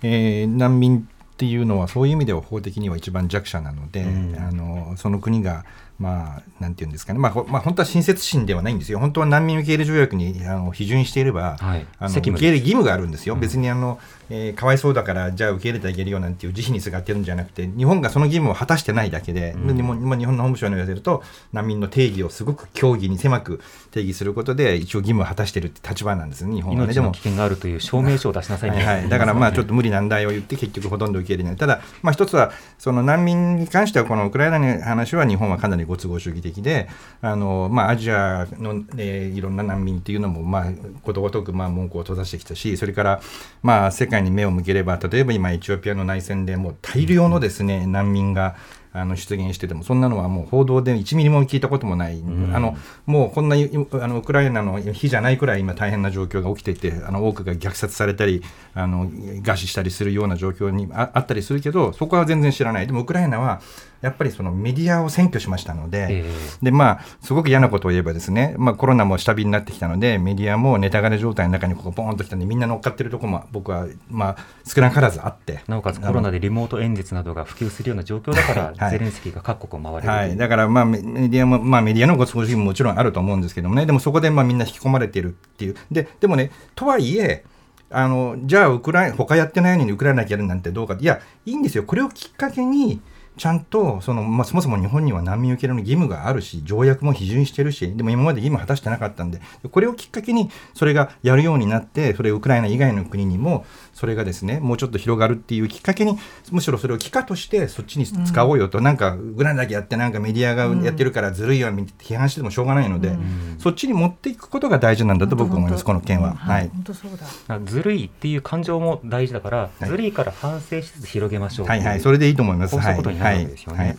[0.04, 4.36] えー難民っていうのはそういう意味では法的には一番弱者なので、うん。
[4.38, 5.66] あのその国が
[6.02, 8.98] まあなんていうんですかね、まあほまあ本当は親切心ではないんですよ。
[8.98, 13.36] 本当は難民受け入れ条約にあの批准していれば、はいあの受け入れ義務があるんですよ。
[13.36, 14.00] うん別にあの、
[14.34, 23.60] えーかわいそうだからじゃあ受け入れてあげるよなんていう慈悲にすがってるんじゃなくて、日本がその義務を果たしてないだけで、うん日本の法務省に言わせると難民の定義をすごく競技に狭く
[23.92, 26.56] 定義することで一応義務を果たしてるって立場なんですね。
[26.56, 26.94] 日本はね。
[26.94, 36.88] 命の危険があるという証明書を出しなさいはいはい、だからまあちょっと無理難題を言って結局ほとんど受け入れない、ただ、まあ、一つはその難民に関してはこのウクライナの話は日本はかなりご都合主義的で
[37.22, 40.66] あの、まあ、アジアの、えーいろんな難民っていうのも、まあ、
[41.04, 43.22] ことごとくまあ文句を閉ざしてきたしそれから、
[43.64, 48.56] まあ、世界に目を向ければ例えば今エチオピアの内戦でもう大量のですね難民が
[48.94, 52.54] あの出現しててもそんなのはもう報道で1ミリも聞いたこともない、ん。
[52.54, 62.88] あのもうこんなあのウクライナの日じゃないくらい今大変な状況が起きていてあの多くが虐殺されたりあの餓死したりするような状況にああったりするけどそこは全然知らない。
[62.88, 63.62] でもウクライナは
[64.02, 66.26] やっぱりそのメディアを占拠しましたので、え
[66.62, 75.64] でまあ、すごく嫌なことを言えばですね、まあ、コロナも下火になってきたのでメディアもネタ枯れ状態の中にここポーンときたんでみんな乗っかってるところも僕は、まあ、少なからずあって。
[75.68, 78.92] なおかつコロナでリモート演説などが普及するような状況だから、はい。
[78.92, 80.06] ゼレンスキーが各国を回れる。
[80.06, 80.34] とはい。
[80.34, 87.46] い、だからまあメメディアも、まあ、メディアのご都合主義ももちろんあると思うんですけどもね、でもそこでまあみんな引き込まれているっていう、ででもね、とはいえ、
[87.90, 93.02] あのじゃあウクライナ、他やってないのにウクライナやるなんてどうか、いや、いいんですよ、これをきっかけに、
[93.38, 99.42] ちゃんとその、まあ、そもそも日本には難民受け入れの義務があるし、条約も批准してるし、でも今まで義務果たしてなかったんで、
[99.72, 106.18] これをきっかけにそれがやるようになって、それウクライナ以外の国にも、それがですね、もうちょっと広がるっていうきっかけに、
[106.52, 113.18] むしろそれを機会としてそっちに使おうよと、なんかウクライナだけやって、なんかメディアがやってるからずるいわ、みたいな批判してもしょうがないので、
[113.60, 116.36] そっちに持っていくことが大事なんだと僕は思います、この件は。
[116.36, 116.70] はい。
[116.70, 117.12] 本当そう
[117.48, 117.60] だ。
[117.66, 122.76] ずるいっていう感情も大事だから、いずるいから反省しつつ広げましょうはいはい、それでいいと思います。
[122.76, 122.96] こうい。
[122.96, 123.78] ことになるわけですよね。
[123.78, 123.98] はいはい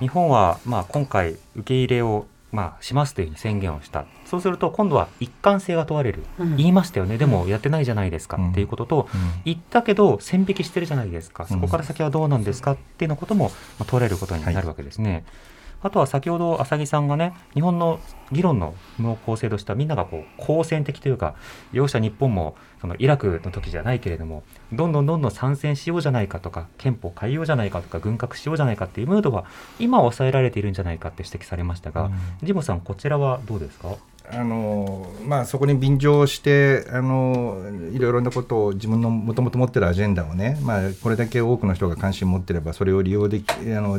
[0.00, 4.06] 日本は、まあ、今回受け入れを、まあ、しますというふうに宣言をした。
[4.24, 6.56] そうすると今度は一貫性が問われる、うん。
[6.56, 7.18] 言いましたよね。
[7.18, 8.50] でもやってないじゃないですか、うん。
[8.50, 9.42] っていうことと、うん。
[9.44, 11.46] 言ったけど線引きしてるじゃないですか。
[11.46, 12.72] そこから先はどうなんですか。
[12.72, 15.24] っていうようなことも、まあ、問われることになるわけですね。
[15.82, 18.00] あとは先ほど浅木さんがね日本の
[18.32, 21.34] 議論の濃厚性としてはみんながこう好戦的というか
[21.72, 29.44] 容赦日本もそのイラクの時じゃないけれどもどんどんどんどん参戦しようじゃないかとか憲法変えようじゃないかとか軍拡しようじゃないかっていうムードは
[29.78, 32.10] 今抑えられているんじゃないかって指摘されましたが、
[32.42, 33.96] ジモさんこちらはどうですか？
[34.30, 37.62] あのまあ、そこに便乗してあの
[37.94, 43.98] いろいろなことを自分のもともと持ってるアジェンダをね、まあ、これだけ多くの人が関心を持ってればそれを利用できあの、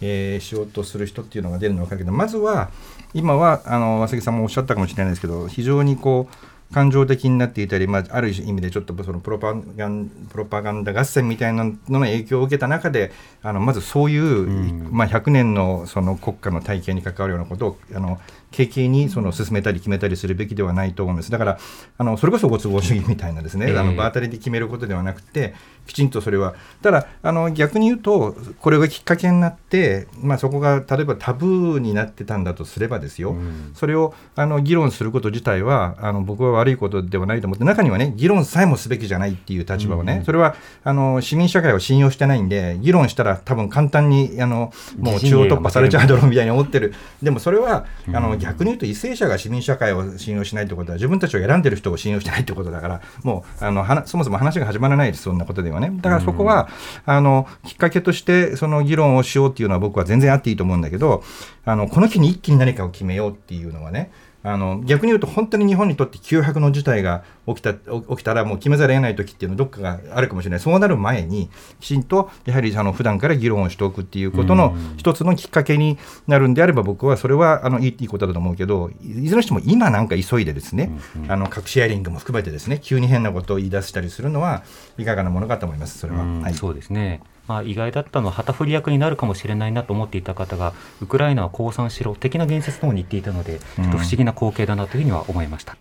[0.00, 2.70] えーしようとする人っていうのが出るのは分かるけどまずは
[3.14, 6.34] 今はあの和木さんもおっしゃったかもしれないですけど非常にこう
[6.72, 13.10] 感情的になっていたり、まあ、ある意味でちょっとそのプロパガンプロパガンダ合戦みたいなのの影響を受けた中で
[13.42, 18.20] あのまずそういう、うんまあ、100年のその国家の体系に関わるようなことをあの
[18.56, 21.30] 軽々にその進めたり決めたりするべきではないと思うんです。
[21.30, 21.58] だから
[21.98, 25.54] あのそれこそご都合主義みたいなですね、ええあの場当たりで決めることではなくて
[25.86, 26.54] きちんとそれは。
[26.82, 33.72] ただあの逆に言うとこれがきっかけになって、まあ、そこが例えばタブーになってたんだとすればですよ、うん。
[33.74, 40.24] それをあの議論すること自体はあの僕は悪いことではないと思って中にはね議論さえもすべきじゃないっていう立場をね、うん。
[40.24, 46.94] それはあの市民社会を信用してないんで議論したら多分簡単にあのもう中央突破されちゃうだろうみたいに思ってる。
[47.22, 55.90] でもそれはあの逆に言うと為政者が市民社会を信用しないってことは自分たちを選んでる人を信用してないってことだからもうあのはなそもそも話が始まらないですそんなことではね。
[55.96, 56.68] だからそこは、
[57.06, 61.22] あのきっかけとしてその議論をしようっていうのは僕は全然あっていいと思うんだけど
[61.64, 64.10] あのこの機に一気に何かを決めようっていうのはね
[64.42, 71.50] あの逆に言うと本当に日本にとって急迫の事態が起きた起きたらもう決めざるを得ない時っていうのどっかがあるかもしれないそうなる前に
[71.80, 80.90] きちんとやはりあの普段から議論をしておくっていうことの一つのきっかけになるんであれば僕はそれはあのいいいいことだと思うけどいずれにしても今なんか急いでですね、
[81.28, 84.62] あの核シェアリングも含めてですね急に変なことを言い出したりするのは
[84.96, 86.22] いかがなものかと思いますそれは。
[86.22, 87.22] うんはいそうですね。
[87.50, 95.76] まあ、意外だったのは旗振り役になるかもしれないなと思っていた方がウクライナは降参しろ的な言説の方に言っていたのでちょっと不思議な光景だなというふうには思いました。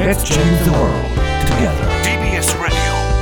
[0.00, 0.90] Let's change the world
[1.46, 1.70] together.
[2.02, 2.74] TBS Radio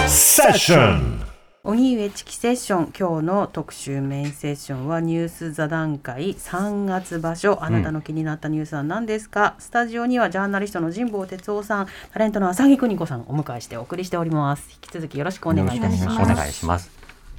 [0.09, 1.19] セッション
[1.65, 2.93] 荻上チキセッション。
[2.97, 6.33] 今日の特集メインセッションはニュース座談会。
[6.33, 7.61] 3月場所。
[7.61, 14.69] あなたの気になったニュースは何ですか、スタジオにはジャーナリストの神保哲夫さんタレントの浅木邦子さんをお迎えしてお送りしております。
[14.71, 16.31] 引き続きよろしくお願いいたします。
[16.31, 16.89] お願いします。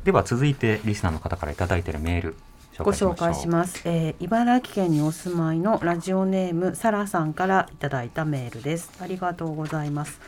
[0.05, 2.37] では続いてリスナーの方からいただいているメール
[2.79, 3.49] ご紹介しす。
[3.49, 8.91] ます、えー茨城県にお住まいのラジオネームサラさんからいただいたメールです。
[9.01, 10.21] ありがとうございます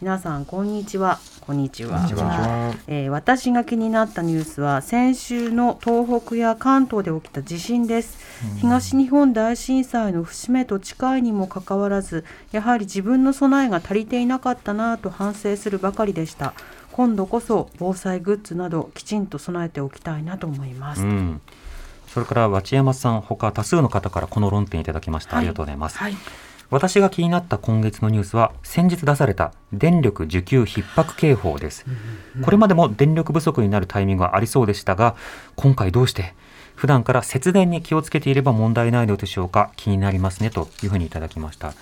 [0.00, 1.18] 皆さんこんにちは。
[1.42, 2.00] こんにちは。
[2.86, 8.16] えー私が気になったニュースは先週の東北や関東で起きた地震です、
[8.60, 16.54] 東日本大震災の節目と近いにもかかわらずやはり自分の備えが足りていなかったなぁと反省するばかりでした。
[16.92, 21.42] 今度こそ防災グッズなどきちんと備えておきたいなと思います、うん。
[22.08, 25.98] それから町山さん他多数の方からこの論点いただきました、ありがとうございます。
[25.98, 26.16] はい
[26.70, 31.84] 私が気になった今月のニュースは先日出された電力需給逼迫警報です。
[32.42, 35.16] これまでも電力不足になるタイミングはありそうでしたが
[35.56, 36.34] 今回どうして
[36.76, 39.72] 普段から節電に気をつけていれば問題ないのでしょうか？
[39.76, 41.74] 気になりますねというふうにいただきました。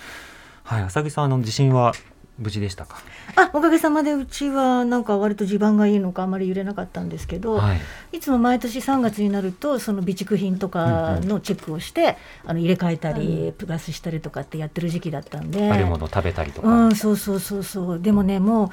[0.63, 1.93] はい浅木さんあの地震は
[2.39, 2.97] 無事でしたか？
[3.35, 7.81] あおかげさまでうちはなんか割と地盤がいいのかあまり揺れなかったんですけど、はい。
[8.13, 15.71] いつも毎年3月になるとその備蓄品とかのチェックをして、あの入れ替えたり、プラスしたりとかってやってる時期だったんで。
[15.71, 17.99] あるものを食べたりとか、うん、そうそうそうそう。
[17.99, 18.69] でもねもう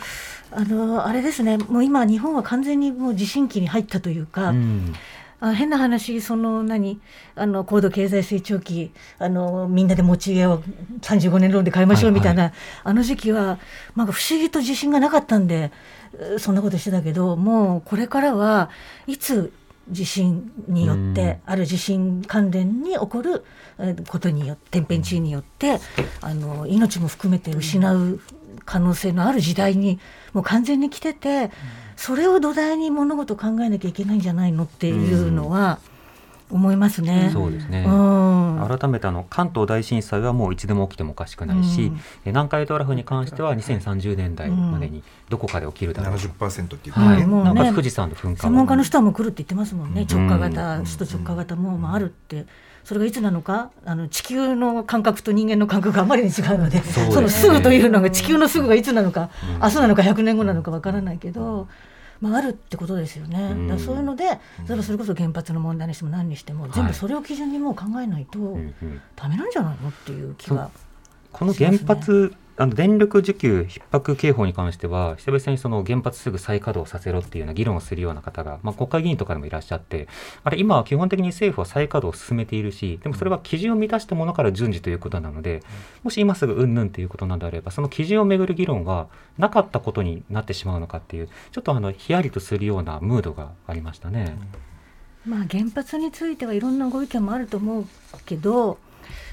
[0.52, 1.58] あのあれですね。
[1.58, 4.94] もう今日本は完全にもう地震期に入ったというか、うん
[5.40, 7.00] あ変な話その何？
[7.34, 10.62] あの高度経済成長期あのみんなで持ち家を
[11.02, 12.52] 35年ローンで買いましょうはいみたいな、
[12.84, 13.58] あの時期は
[13.94, 15.72] なんか不思議と自信がなかったんで
[16.14, 18.70] えーそんなことしてたけどもうこれからは
[19.06, 19.52] いつ
[19.90, 23.44] 地震によって、ある地震関連に起こる
[23.78, 25.80] えーことによって天変地異によって
[26.22, 28.20] あの命も含めて失う
[28.64, 30.00] 可能性のある時代に
[30.32, 31.50] もう完全に来てて、
[31.96, 35.78] それを土台に物事を考えなきゃいけないんじゃないのっていうのは
[36.50, 37.30] 思いますね。
[37.32, 38.78] そうですね、うん。
[38.78, 41.96] 改めてあの関東大震災はもういつでも起きてもおかしくないし、うん。
[41.96, 47.18] え南海トラフに関しては2030年代までにどこかで起きるだろうと、70%っていうかはい。
[47.18, 50.26] ね、もうねなおかつ富士山の噴火専門家のも人はもう来るって言ってますもんね、うん。
[50.28, 52.46] 直下型、首都直下型もまああるって、
[52.86, 57.10] それがいつなのか、あの地球の感覚と人間の感覚があまりに違うので、そうですね。
[57.10, 59.60] そのすぐというのが、地球のすぐがいつなのか、うん。
[59.60, 61.66] 明日なのか100年後なのかわからないけど、
[62.20, 63.66] まあ、あるってことですよね、うん。
[63.66, 68.56] だからそういうので、それはそれこそ原発の問題にしても何にしても、全部それを基準にもう考えないと、
[69.16, 70.70] ダメなんじゃないのっていう気が。
[71.32, 80.08] この原発、あの電力需給逼迫警報に関しては、久々にその原発すぐ再稼働させろっていうような議論をするような方が、まあ、国会議員とかでもいらっしゃって、
[80.42, 85.62] あれ、今は基本的に政府は再稼働を進めているし、でもそれは基準を満たしたものから順次ということなので、
[86.02, 94.38] もし今すぐうんぬんということなのであれば、その基準をめぐる議論がなかったことになってしまうのかっていう、ちょっとあのヒヤリとするようなムードがありましたね。
[95.26, 97.86] まあ、原発についてはいろんなご意見もあると思う
[98.24, 98.78] けど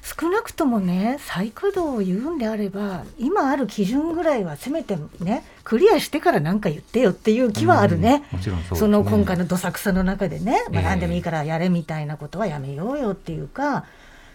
[0.02, 8.24] 少なくともね再稼働を言うんであれば今ある基準ぐらいはせめてねクリアしてから何か言ってよっていう気はあるね。
[8.32, 8.80] もちろんそね。
[8.80, 10.88] その今回のどさくさの中でね、まあ、ええ。
[10.90, 13.86] 何でもいいからやれみたいなことはやめようよっていうか、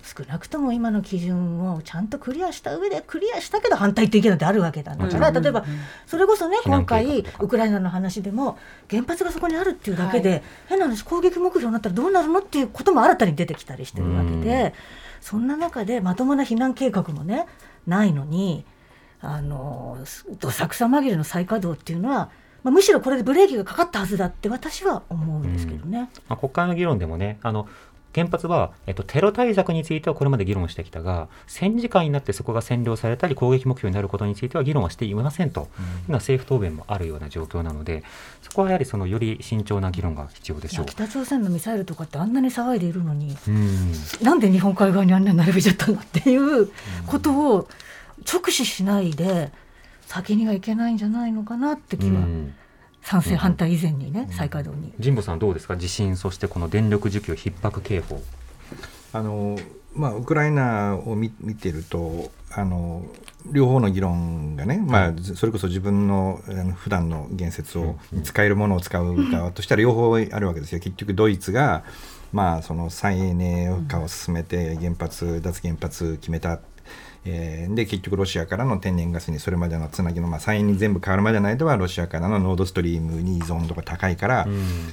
[0.03, 5.66] 少なくとも今の基準をちゃんとクリアした上でクリアしたけど反対って意見だってあるわけだから、例えば
[6.07, 14.72] それこそね今回ウクライナの話でも原発がそこにあるっていうだけで、変な話攻撃目標になったらどうなるのっていうことも新たに出てきたりしてるわけで、
[15.20, 17.46] そんな中でまともな避難計画もね
[17.87, 18.64] ないのに
[19.20, 19.98] あの
[20.38, 22.31] どさくさ紛れの再稼働っていうのは、
[22.62, 26.11] まあ、むしろこれでブレーキがかかったはずだって私は思うんですけどね。
[26.28, 27.68] まあ、国会の議論でもねあの
[28.14, 35.61] 原発は、えっと、テロ対策についてはこれまで議論してきたが、戦時下になってそこが占領されたり、攻撃目標になることについては議論はしていませんと。
[35.61, 35.70] いうよ
[36.09, 38.03] うな政府答弁もあるような状況なので、
[38.43, 40.87] そこはやはりそのより慎重な議論が必要でしょう。
[40.87, 43.93] 北朝鮮のミサイルとかってあんなに騒いでいるのに、うん。
[44.22, 46.70] なんで日本海側にあんなに並べちゃったのっていう
[47.07, 47.68] ことを
[48.26, 49.53] 直視しないで、
[50.07, 52.55] 先にはいけないんじゃないのかなって気は、うん
[53.09, 54.92] 賛成、反対以前にね、再稼働に。
[55.02, 55.78] 神保さんどうですか？
[55.78, 58.22] 地震そしてこの電力需給逼迫警報。
[59.14, 59.59] あの
[59.94, 63.06] まあ、ウクライナを見見てるとあの
[63.50, 70.80] 両方の議論がね、まあ、それこそ自分のあの普段の言説を使えるものを使う側としたら両方あるわけですよ。
[70.80, 71.84] 結局ドイツが、
[72.32, 76.61] まあ、その再エネ化を進めて原発脱原発決めた。
[77.31, 84.47] えーで結局ロシアからの天然ガスにそれまでのつなぎの、まあ、再エネに全部変わるまでの間はロシアからのノードストリームに依存度が高いから、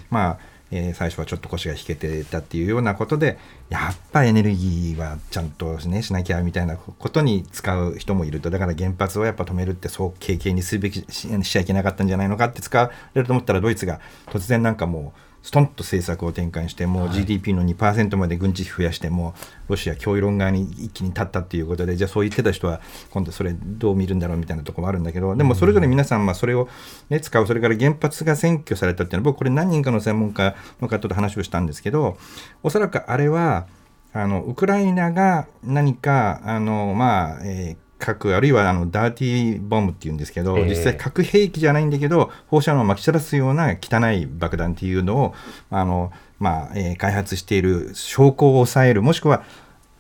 [0.10, 0.40] まあ
[0.72, 3.38] えー最初はちょっと腰が引けてたっていうようなことで
[3.70, 8.50] やっぱエネルギーはちゃんと、ね、しなきゃみたいなことに使う人もいると。
[8.50, 19.36] だから原発をやっぱ止めるってそう経験にするべきししちゃいけなかったんじゃないのかって使われると思ったらドイツが突然なんかもうストンと政策を転換してもう GDP の2%まで軍事費増やしても
[19.68, 22.82] ロシア脅威論側に一気に立ったっていうことでじゃあそう言ってた人は
[23.12, 26.68] 今度それどう見るんだろうみたいなところもあるんだけどでもそれぞれ皆さんまあそれを、
[27.12, 32.18] ね、使うそれから原発が占拠されたっていうのは僕これ何人かの専門家の方と話をしたんですけど
[32.64, 33.68] おそらくあれは
[34.14, 40.70] あのウクライナが何かあのまあ、えー核あるいはあのダーティーボムっていうんですけど、ええ。
[40.70, 45.34] 実際核兵器じゃないんだけど放射能をまき散らすような汚い爆弾っていうのを
[45.72, 49.01] あの、まあえー開発している証拠を抑える。
[49.01, 49.43] もしくは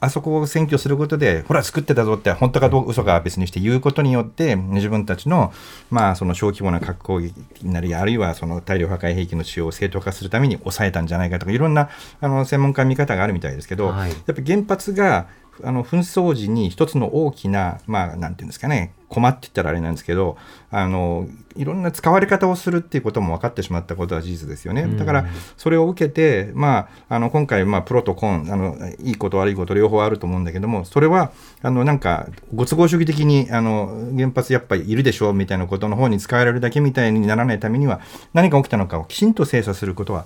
[0.01, 5.53] あそこを占拠することで、ほら、作ってたぞって、本当かどう嘘かは別にして言うことによって、自分たちの、
[5.89, 7.33] まあ、その小規模な核攻撃
[7.63, 11.89] なり、あるいはその大量破壊兵器の使用を正当化するために抑えたんじゃないかとか、いろんな
[12.19, 14.11] あの専門家の見方があるみたいですけど、はい。
[14.11, 15.27] やっぱ原発が、
[15.63, 20.37] あの紛争時に一つの大きな、まあ、なんていうんですかね、困って言ったらあれなんですけど、
[20.71, 24.85] あのいろんな使われ方をするっていうことも分かってしまったことは事実ですよね。
[24.97, 25.25] だから、
[25.55, 31.31] それを受けて、まあ、あの今回、まあ、プロとコンあの、いいこと悪いこと両方あると思うんだけども、それは
[31.61, 38.01] あのなんか、ご都合主義的にあの原発やっぱりいるでしょうみたいなことの方に使われるだけみたいにならないためには、
[38.33, 40.25] 何が起きたのかをきちんと精査することは、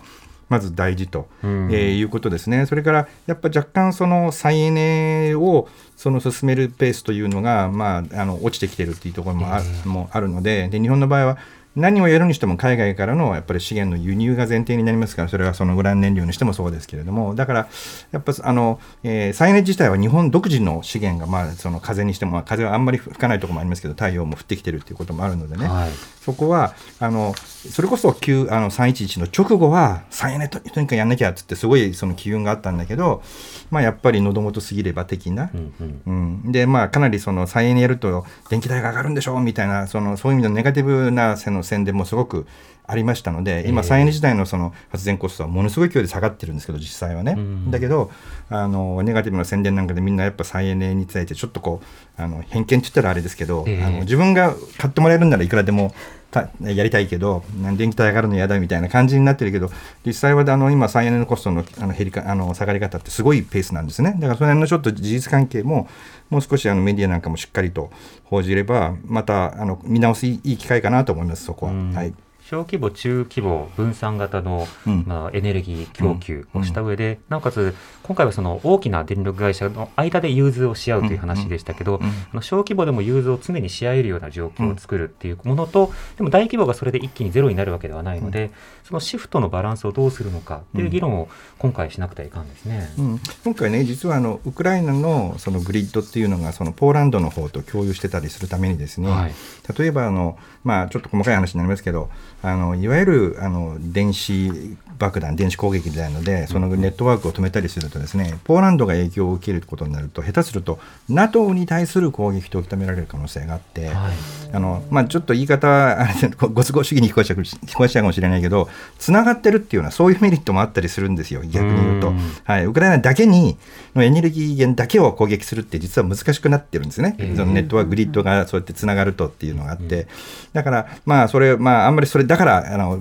[0.49, 2.65] まず大事と、うんえーいうことですね。
[2.65, 11.37] それからやっぱ若干その再エネをその進めるペースというのが、まあ、あの落ちてきてるっていうところもあ,、もあるのでで日本の場合は
[11.79, 17.67] 何をやるにしても海外からのやっぱり資源の輸入が前提になりますからそれはそのウラン燃料にしてもそうですけれどもだから
[18.11, 25.89] やっぱあの、えー再エネ自体は日本独自の資源が、まあ、その風にしても風はあんまり吹かないところもありますけど太陽も降ってきてるっていうこともあるのでね、はい。
[26.21, 33.23] そこはあのそれこそ9あの311の直後は再エネととにかくやんなきゃっつってすごいその機運があったんだけど、
[33.71, 36.43] まあ、やっぱり喉元すぎれば的な、うんうん。
[36.43, 42.47] うん、でまあかなりその再エネやると電気代が上がるんでしょうみたいなそのそういう意味のネガティブな線の宣伝もすごく
[42.89, 47.69] ありましたので今再エネ自体のその発電コストはものすごい勢いで下がってるんですけど実際はね、ん。
[47.69, 48.09] だけど
[48.49, 51.81] あのネガティブな宣伝なんかでみんなやっぱ再エネについてちょっとこ
[52.17, 53.83] うあの偏見って言ったらあれですけど、ええ。
[53.83, 55.93] あの自分が買ってもらえるんならいくらでも
[56.31, 57.43] たやりたいけど
[57.75, 59.69] 電気代上がるの嫌だみたいな感じになってるけど
[60.05, 64.15] 実際はあの今再エネのコストのあの減りかあの下がり方ってすごいペースなんですね。
[64.19, 65.87] だからその辺のちょっと事実関係も
[66.29, 67.91] もう少しあのメディアなんかもしっかりと
[68.23, 71.93] 報じればまたあの見直すいいい機会かなと思いますそこは、うん。
[71.93, 72.13] はい
[72.49, 75.03] 小規模、中規模、分散型の、うん。
[75.05, 82.01] まあ、エネルギー供給をした上で、なおかつ、今回はその大きな電力会社の間で融通をし合うという話でしたけど、
[82.41, 88.49] 小規模でも融通を常にし合えるような状況を作るっていうものと、でも大規模がそれで一気にゼロになるわけではないので、
[88.89, 91.29] そのシフトのバランスをどうするのかっていう議論を
[91.59, 92.91] 今回しなくてはいかんですね。
[92.97, 99.33] うん、今回ね、実はあのウクライナのそのグリッドっていうのがそのポーランドの方と共有してたりするためにですね、はい。
[99.77, 102.09] 例えばあの、まあ、ちょっと細かい話になりますけど、
[102.41, 114.13] あのいわゆるあの電子爆弾、電子攻撃みたいなので、そのネットワークを止めたりするとですね、ポーランドが影響を受けることになると、下手すると NATO に対する攻撃と認められる可能性があって、はい。
[114.51, 115.97] あのまあ、ちょっと言い方、
[116.37, 118.67] ごご都合主義に聞こえちゃうかもしれないけど、
[118.97, 122.09] つながってるっていうのは、そういうメリットもあったりするんですよ、逆に言うと。
[122.09, 122.19] うん。
[122.43, 123.57] はい、ウクライナだけに
[123.95, 130.07] のエネルギー源だけを攻撃するって、実は難しくなってるんですね、ええそのネットワーク、グリッドがそうやってつながるとっていうのがあって、
[130.53, 132.99] だから、まあ、それ、まあ、あんまりそれだからあの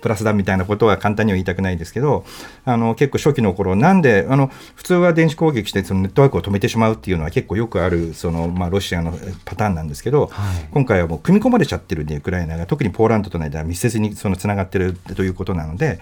[0.00, 2.24] プラスだみたいなことは簡単には言いたくないですけど、
[2.64, 9.12] あの結構初期の頃なんであの普通は電子攻撃して、そのネットワークを止めてしまうっていうのは結構よくある、そのまあ、ロシアの
[9.44, 10.68] パターンなんですけど、はい。
[10.70, 16.00] 今回はもう組み込まれちゃってるんで、ウクライナが、特にポーランドとの間は密接にそのつながってるということなので、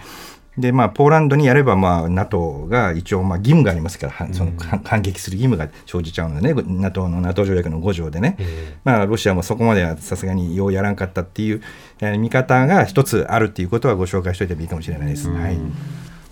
[0.57, 11.61] でまあ、ポーランドにやれば、まあ、NATO が一応、まあ、義務がありますから、はその反反撃する義務が生じちゃうのでね、NATO の NATO 条約の5条でね、えまあ、ロシアもそこまではさすがにようやらんかったっていう、
[12.01, 15.29] えー見方が一つあるっていうことはご紹介しておいてもいいかもしれないです。
[15.29, 15.57] はい。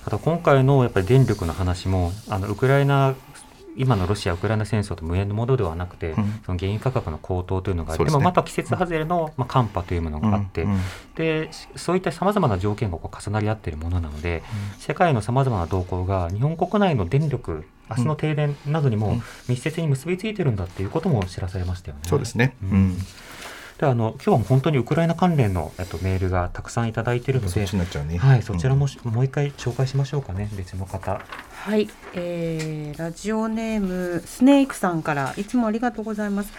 [0.04, 3.16] ただ今回のやっぱり電力の話もあのウクライナ
[3.76, 6.42] 今のロシア・ウクライナ戦争と無縁のものではなくて、うん。
[6.46, 10.80] その原油価格の高騰というのがあって、そうでもまた季節外れの、まあ、寒波というものがあって、うんうん
[11.16, 14.44] でしそういったさまざまな条件がこう重なり合っているものなので、
[14.80, 22.04] 世界のさまざまな動向が日本国内の電力明日の停電などにも密接に結びついてるんだっていうことも知らされましたよね。
[22.06, 22.98] そうですね、ううんん
[23.82, 27.66] であの今日はもう本当にウクライナ関連の、えっと、メールがたくさんいただいているので
[28.04, 28.18] ね。
[28.20, 31.20] はい、そちらもし、もう一回紹介しましょうかね、別の方。
[31.20, 36.54] はい、えーラジオネームスネークさんからいつもありがとうございます。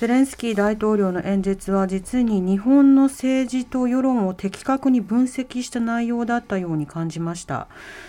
[0.00, 7.68] ゼレンスキー大統領の演説は実に日本の政治と世論を的確に分析した内容だったように感じました。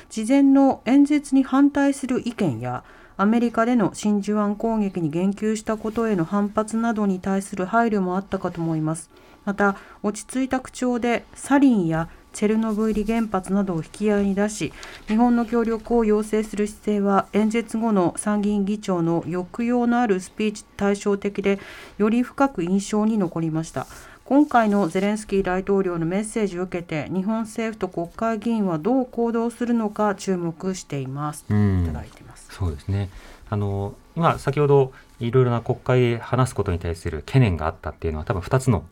[0.10, 2.84] 事前の演説に反対する意見や
[3.18, 9.10] アメリカでの真珠湾攻撃に言及したことへの反発などに対する配慮もあったかと思います。
[9.46, 14.74] また落ち着いた口調でサリンやチェルノブイリ原発などを引き合いに出し
[15.08, 21.60] 日本の協力を要請する姿勢は演説後の参議院議長の抑揚のあるスピーチ対照的で
[21.98, 23.88] より深く印象に残りました。
[24.26, 31.84] 今回のゼレンスキー大統領のメッセージを受けて日本政府と国会議員はどう行動するのか注目しています、うん。
[31.84, 33.10] いただいていますそうですね。
[33.50, 38.86] あの、今、先ほど、いろいろな国会で話すことに対する懸念があったっていうのは、多分2つのあの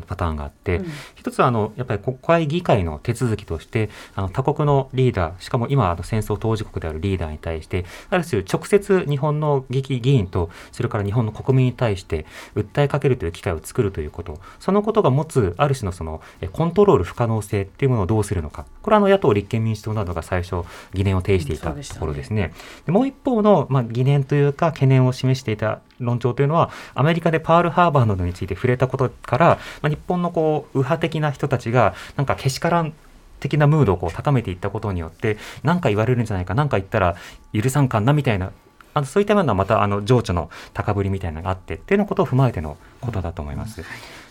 [0.00, 0.86] パターンがあって、うん。
[1.14, 14.38] 一つはあのやっぱり国会議会の手続きとしてあの他国のリーダーしかも今あの戦争当事国であるリーダーに対してある種直接日本の議議員とそれから日本の国民に対して訴えかけるという機会を作るということ。
[14.58, 18.66] そのことが持つある種のそのえコントロール不可能性っていうものをどうするのか。
[18.82, 22.52] これはあの野党立憲民主党などが最初疑念を呈していたところですね。
[22.86, 32.92] でもう一方の、まあ、疑念というか懸念を示していた論調というのはアメリカでパールハーバーなどについて触れたことから、まあ、日本のこう右派的な人たちがなんかけしからん
[33.40, 37.16] 的なムードをこう高めていったことによって何か言われるんじゃないか何か言ったら
[37.52, 38.52] 許さんかんなみたいな
[38.94, 43.82] あのそういったようなまたあの情緒の高ぶりみたいなのがあってっていうようなことを踏まえてのことだと思います。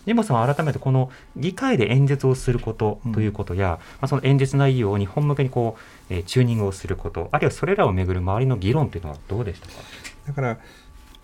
[0.05, 5.78] 神保さんは改めてこの議会で演説をすることということや、まあ、その演説内容を日本向けにこ
[6.09, 9.74] う、えーチューニングをすることあるいはそれらをめぐる周りの議論というのはどうでしたか？
[10.28, 10.57] だから、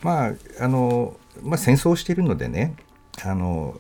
[0.02, 2.76] まああのまあ、戦争しているのでね
[3.24, 3.76] あの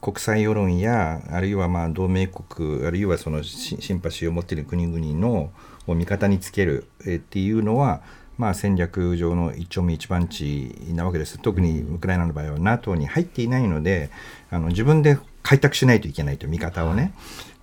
[0.00, 5.50] 国際世論やあるいはまあ同盟国あるいはそのシンパシーを持っている国々の
[5.86, 8.02] を味方につけるえっていうのは、
[8.38, 14.10] まあ、戦略上の一丁目一番地なわけです特にウクライナの場合は NATO に入っていないので
[14.50, 17.12] あの自分で開拓しないといけないという見方をね。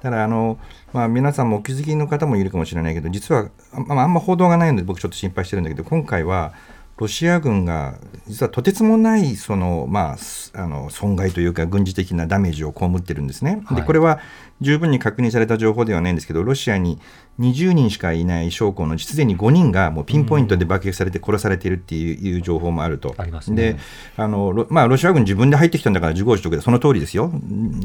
[0.01, 0.57] ただあの、
[0.93, 6.53] まあ、皆さんもお気づきの方もいるかもしれないけど実はあ,、まあ、あんま報道がないので僕ちょっと心配してるんだけど今回は
[7.00, 7.97] ロシア軍が
[8.28, 13.62] 実はとてつもないその、まあ、すあの損害というか軍事的なダメージを被ってるんですね。
[13.66, 14.20] はいでこれは
[14.60, 17.00] 十分に確認された情報ではないんですけどロシアに
[17.40, 23.16] 20人しかいない将校のうちすでに5人がもうピンポイントで爆撃されて殺されているっていう情報もあると。
[23.18, 23.80] ありますねで
[24.18, 27.32] あのロ,、まあ、ロシア軍自分で入ってきたんだから自業自得でその通りですよ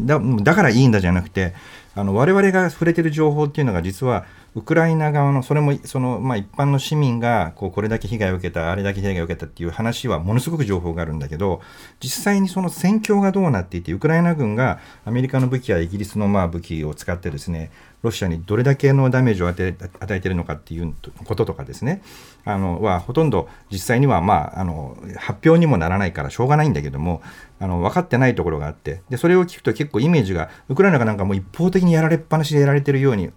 [0.00, 1.54] だだからいいんだじゃなくて
[1.96, 4.26] あの我々が触れてる情報っていうのが実は
[4.56, 11.60] ウクライナ側のそれもその、まあ、一般の市民がこうこれだけ被害を受けたあれだけ被害を受けたっていう話はものすごく情報があるんだけど
[12.00, 17.70] 実際にその戦況がどうなっていてウクライナ軍がアメリカの武器やイギリスのまあ武器を使ってですね
[18.04, 19.72] ロシアにどれだけのダメージを与え
[20.20, 20.94] ているのかっていう
[21.24, 22.02] こととかですね。
[22.44, 27.22] あのはほとんど実際には、まあ、あの発表にもならないからしょうがないんだけども
[27.58, 33.30] あの分かってないところがあってでそれを聞くと結構イメージがウクライナがなんかもう一方的にやられっぱなしでやられてるように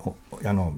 [0.44, 0.76] あの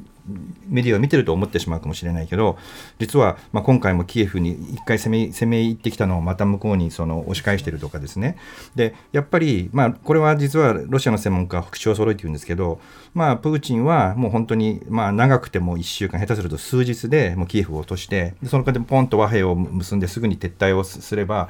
[0.67, 2.57] メディアを見てると思ってしまうかもしれないけど
[2.99, 8.37] 実は、まあ、今回もキエフに一回攻め攻め入ってきたのをまた向こうにその押し返してるとかですね。
[8.75, 12.79] でやっぱり、まあ、これは実はロシアの専門家は口を揃えて言うんですけど、
[13.13, 21.49] まあ、プーチンはもう本当に、まあ、長くても1週間下手すると数日でもうキエフを落としてその間でポンと和平を結んですぐに撤退をすれば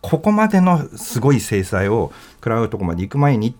[0.00, 3.56] ここまでのすごい制裁を食らうとこまで行く前に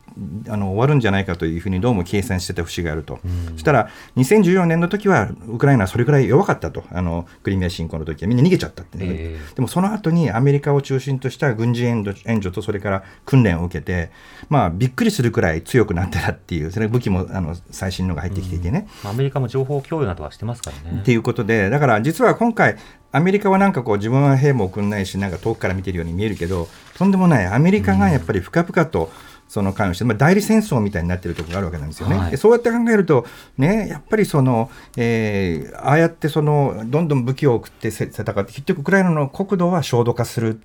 [0.49, 3.19] あの終わるんじゃないかというふうにどうも計算してた節があると、
[3.53, 6.85] そしたら2014年の時はウクライナはそれぐらい弱かったと。
[6.91, 8.29] あのクリミア侵攻の時は。
[8.29, 9.05] みんな逃げちゃったって、ね。
[9.09, 9.55] ええ。
[9.55, 14.11] でもその後にアメリカを中心とした軍事援助援助とそれから訓練を受けて、
[14.49, 21.01] まあ、びっくりするくらい強くなってたっていうそれ武器もあの最新のが入ってきていてね、アメリカも情報共有などはしてますからね。
[21.01, 21.13] って。
[21.13, 22.77] いうことで、だから実は今回、
[23.11, 29.11] アメリカはなんかこう自分は兵も送んないし、なんか遠くから見てるように見えるけど、とんでもない、アメリカがやっぱり深々と
[29.49, 32.17] その関与して、まあ、代理戦争みたいになってるところがあるわけなんですよね。
[32.17, 32.31] はい。
[32.31, 33.27] でそうやって考えると、
[33.57, 40.61] ね、やっぱりその、えーああやってそのどんどん武器を送ってせ戦って、結局、ウクライナの国土は焦土化する、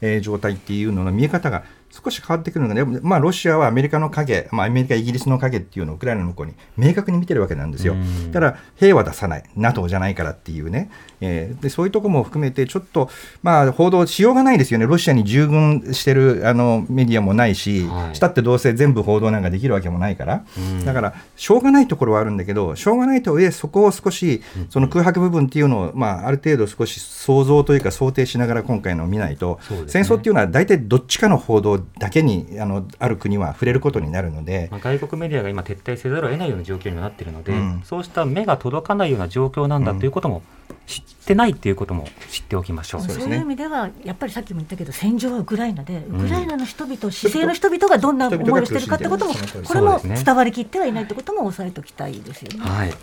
[0.00, 7.94] えー状態っていうのの見え方が少し変わってくるのがね、まあ、ロシアはアメリカの影、まあ、アメリカ、イギリスの影っていうのをウクライナの向こうに明確に見てるわけなんですよ。
[7.94, 8.32] うん。
[8.32, 10.90] だから兵は出さない、NATO じゃないからっていうね、
[11.20, 13.10] えーでそういうところも含めて、ちょっと、
[13.42, 18.16] まあ、報道しようがないですよね、ロシアに従軍してるあのメディアもないし、はい。
[18.16, 20.44] したってどうせ全部報道なんかできるわけもないから、
[20.84, 29.84] だから、しょうがないところはあるんだけど、しょうがないとはいえ、そこを少し、その空白部分っていうのを、まあ、ある程度少し想像というか、想定しながら今回のを見ないと、ね。
[29.86, 34.68] 戦争っていうのは大体どっちかの報道だけにあのある国は触れることになるので。
[34.70, 37.82] まあ、外国メディアが今撤退せざるを得ないような状況にもなっているので、うん。
[37.84, 40.42] そうした目が届かないような状況なんだということも
[40.86, 43.00] 知ってないということも知っておきましょう。
[43.00, 52.64] そうですねそういう意味ではやっぱりさっきも言ったけど戦場はウクライナでウクライナの人々、市政の人々がどんな思いをしてるかってこともこれも伝わりきってはいないってことも押さえておきたいですよね。
[52.64, 52.94] はい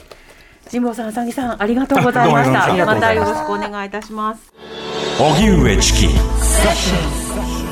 [0.69, 2.53] 辛坊さん、あさぎさん、ありがとうございました。
[2.53, 4.53] ましたまたよろしくお願いいたします。
[5.19, 7.62] 荻上チキセッション